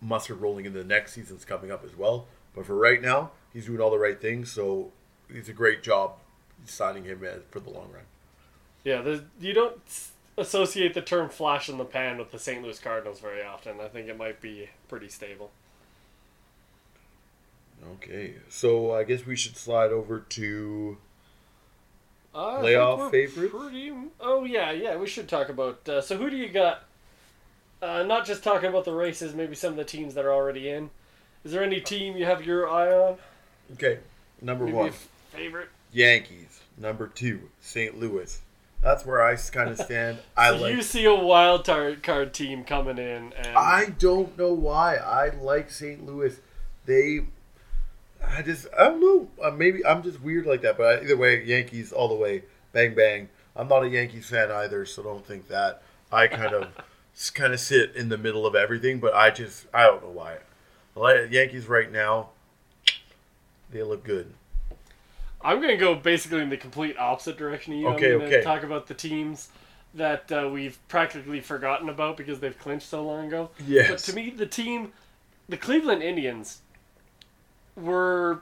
[0.00, 2.26] mustard rolling in the next seasons coming up as well.
[2.54, 4.50] But for right now, he's doing all the right things.
[4.50, 4.90] So
[5.30, 6.14] it's a great job
[6.66, 8.04] signing him for the long run.
[8.84, 9.80] Yeah, you don't
[10.36, 12.62] associate the term flash in the pan with the St.
[12.62, 13.80] Louis Cardinals very often.
[13.80, 15.50] I think it might be pretty stable.
[17.94, 18.34] Okay.
[18.48, 20.96] So I guess we should slide over to
[22.34, 23.54] I Playoff favorites?
[23.56, 25.86] Pretty, oh, yeah, yeah, we should talk about.
[25.88, 26.84] Uh, so, who do you got?
[27.82, 30.68] Uh, not just talking about the races, maybe some of the teams that are already
[30.70, 30.88] in.
[31.44, 33.16] Is there any team you have your eye on?
[33.74, 33.98] okay
[34.40, 34.92] number Maybe one.
[35.32, 35.68] favorite?
[35.92, 36.60] Yankees.
[36.78, 37.98] Number two, St.
[37.98, 38.40] Louis.
[38.82, 40.18] That's where I kind of stand.
[40.36, 40.74] I So like.
[40.74, 44.96] you see a wild tar- card team coming in, and I don't know why.
[44.96, 46.04] I like St.
[46.06, 46.38] Louis.
[46.86, 47.26] They.
[48.26, 48.66] I just.
[48.78, 49.28] I don't know.
[49.42, 50.76] Uh, maybe I'm just weird like that.
[50.76, 52.42] But either way, Yankees all the way.
[52.72, 53.28] Bang bang.
[53.54, 55.82] I'm not a Yankees fan either, so don't think that.
[56.10, 56.68] I kind of,
[57.34, 59.00] kind of sit in the middle of everything.
[59.00, 59.66] But I just.
[59.74, 60.38] I don't know why.
[60.96, 62.30] I like Yankees right now.
[63.70, 64.32] They look good.
[65.44, 67.88] I'm going to go basically in the complete opposite direction of you.
[67.88, 68.42] Okay, I'm going okay.
[68.42, 69.48] talk about the teams
[69.94, 73.50] that uh, we've practically forgotten about because they've clinched so long ago.
[73.66, 73.90] Yes.
[73.90, 74.92] But to me, the team,
[75.48, 76.60] the Cleveland Indians,
[77.76, 78.40] were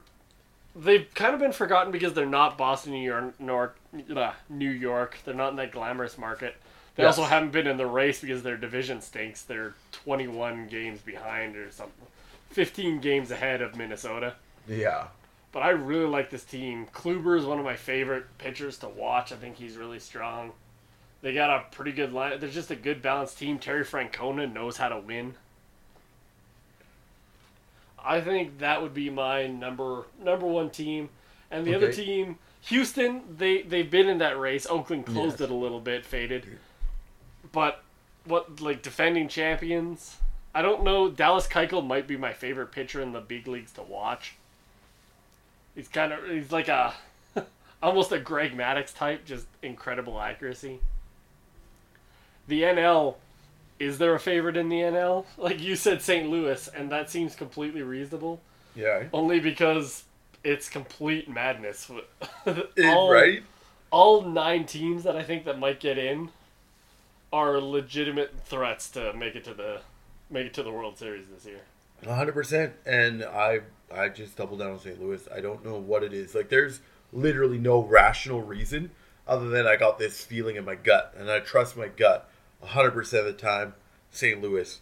[0.77, 3.75] they've kind of been forgotten because they're not Boston, New York, nor,
[4.15, 5.19] uh, New York.
[5.25, 6.57] They're not in that glamorous market.
[6.95, 7.19] They Yes.
[7.19, 9.43] also haven't been in the race because their division stinks.
[9.43, 12.07] They're 21 games behind or something,
[12.51, 14.35] 15 games ahead of Minnesota.
[14.69, 15.09] Yeah.
[15.53, 16.87] But I really like this team.
[16.95, 19.33] Kluber is one of my favorite pitchers to watch.
[19.33, 20.53] I think he's really strong.
[21.23, 22.39] They got a pretty good line.
[22.39, 23.59] They're just a good balanced team.
[23.59, 25.35] Terry Francona knows how to win.
[28.05, 31.09] I think that would be my number number one team.
[31.51, 34.67] And the other team, Houston, they they've been in that race.
[34.67, 35.49] Oakland closed Yes.
[35.49, 36.59] it a little bit, faded.
[37.53, 37.83] But
[38.25, 40.17] what like defending champions?
[40.55, 41.09] I don't know.
[41.11, 44.35] Dallas Keuchel might be my favorite pitcher in the big leagues to watch.
[45.75, 46.95] He's kind of he's like a
[47.83, 50.81] almost a Greg Maddux type, just incredible accuracy.
[52.49, 53.15] The NL,
[53.81, 55.25] is there a favorite in the NL?
[55.39, 56.29] Like you said, St.
[56.29, 58.41] Louis, and that seems completely reasonable.
[58.77, 59.05] Yeah.
[59.13, 60.05] Only because
[60.45, 61.91] it's complete madness.
[62.85, 63.43] All, right?
[63.91, 66.29] all nine teams that I think that might get in
[67.33, 69.81] are legitimate threats to make it to the
[70.31, 71.61] make it to the World Series this year.
[72.05, 72.75] hundred percent.
[72.87, 73.61] And I
[73.93, 75.01] I just double down on St.
[75.01, 75.27] Louis.
[75.35, 76.35] I don't know what it is.
[76.35, 76.81] Like there's
[77.13, 78.91] literally no rational reason
[79.27, 82.30] other than I got this feeling in my gut, and I trust my gut
[82.63, 83.75] hundred percent of the time.
[84.11, 84.41] St.
[84.41, 84.81] Louis.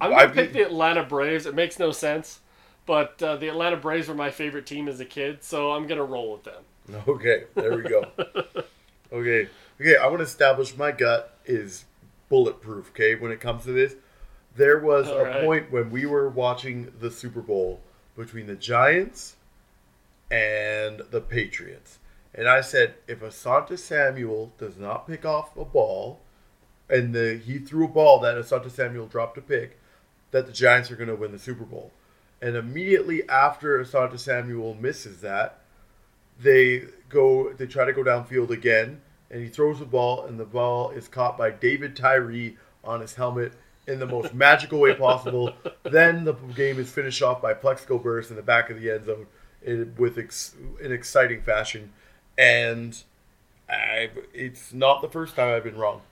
[0.00, 1.46] I'm gonna pick the Atlanta Braves.
[1.46, 2.40] It makes no sense,
[2.86, 6.04] but uh, the Atlanta Braves were my favorite team as a kid, so I'm gonna
[6.04, 6.62] roll with them.
[7.06, 8.04] Okay, there we go.
[9.12, 9.48] okay,
[9.80, 9.96] okay.
[9.96, 11.84] I want to establish my gut is
[12.28, 12.90] bulletproof.
[12.90, 13.94] Okay, when it comes to this,
[14.56, 15.44] there was All a right.
[15.44, 17.80] point when we were watching the Super Bowl
[18.16, 19.36] between the Giants
[20.32, 21.98] and the Patriots,
[22.34, 26.18] and I said if Asante Samuel does not pick off a ball,
[26.90, 29.78] and the he threw a ball that Asante Samuel dropped a pick,
[30.30, 31.92] that the Giants are going to win the Super Bowl.
[32.42, 35.60] And immediately after Asante Samuel misses that,
[36.38, 40.44] they go they try to go downfield again and he throws the ball and the
[40.44, 43.52] ball is caught by David Tyree on his helmet
[43.86, 45.54] in the most magical way possible.
[45.84, 49.04] Then the game is finished off by Plaxico Burress in the back of the end
[49.04, 49.26] zone
[49.62, 51.92] in, with ex, an exciting fashion,
[52.38, 53.02] and
[53.68, 56.02] I, it's not the first time I've been wrong.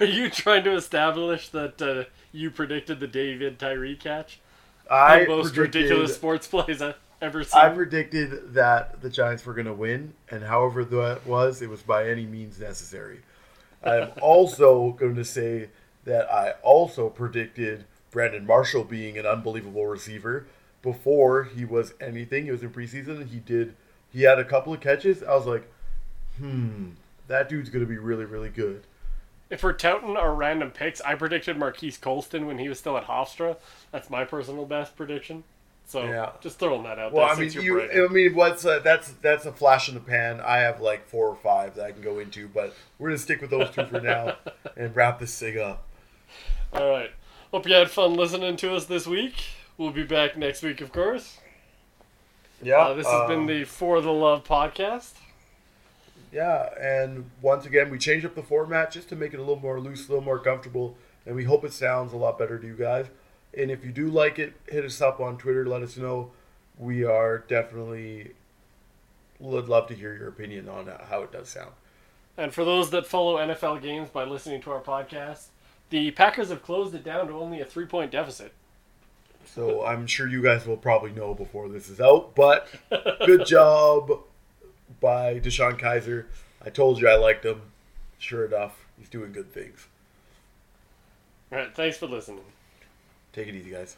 [0.00, 4.40] Are you trying to establish that uh, you predicted the David Tyree catch?
[4.90, 7.60] I the most ridiculous sports plays I've ever seen.
[7.60, 11.82] I predicted that the Giants were going to win, and however that was, it was
[11.82, 13.20] by any means necessary.
[13.82, 15.68] I'm also going to say
[16.04, 20.46] that I also predicted Brandon Marshall being an unbelievable receiver
[20.82, 22.46] before he was anything.
[22.46, 23.74] It was in preseason, and he did.
[24.10, 25.22] He had a couple of catches.
[25.22, 25.70] I was like,
[26.38, 26.90] hmm,
[27.28, 28.82] that dude's going to be really, really good.
[29.52, 33.04] If we're touting our random picks, I predicted Marquise Colston when he was still at
[33.04, 33.56] Hofstra.
[33.90, 35.44] That's my personal best prediction.
[35.84, 36.30] So Yeah.
[36.40, 37.36] just throwing that out Well, there.
[37.36, 37.82] I mean, you.
[37.82, 40.40] I mean, what's uh, that's that's a flash in the pan.
[40.40, 43.42] I have like four or five that I can go into, but we're gonna stick
[43.42, 44.36] with those two for now
[44.76, 45.86] and wrap this thing up.
[46.72, 47.10] All right.
[47.50, 49.34] Hope you had fun listening to us this week.
[49.76, 51.38] We'll be back next week, of course.
[52.62, 55.10] Yeah, Uh, this has been um, the For the Love podcast.
[56.32, 59.60] Yeah, and once again, we changed up the format just to make it a little
[59.60, 62.66] more loose, a little more comfortable, and we hope it sounds a lot better to
[62.66, 63.06] you guys.
[63.56, 65.66] And if you do like it, hit us up on Twitter.
[65.66, 66.30] Let us know.
[66.78, 68.32] We are definitely
[69.38, 71.72] would love to hear your opinion on how it does sound.
[72.38, 75.46] And for those that follow NFL games by listening to our podcast,
[75.90, 78.54] the Packers have closed it down to only a three point deficit.
[79.44, 82.68] So I'm sure you guys will probably know before this is out, but
[83.26, 84.22] good job
[85.02, 86.26] by DeShone Kizer.
[86.64, 87.60] I told you I liked him.
[88.18, 89.88] Sure enough, he's doing good things.
[91.50, 91.74] All right.
[91.74, 92.44] Thanks for listening.
[93.32, 93.96] Take it easy, guys.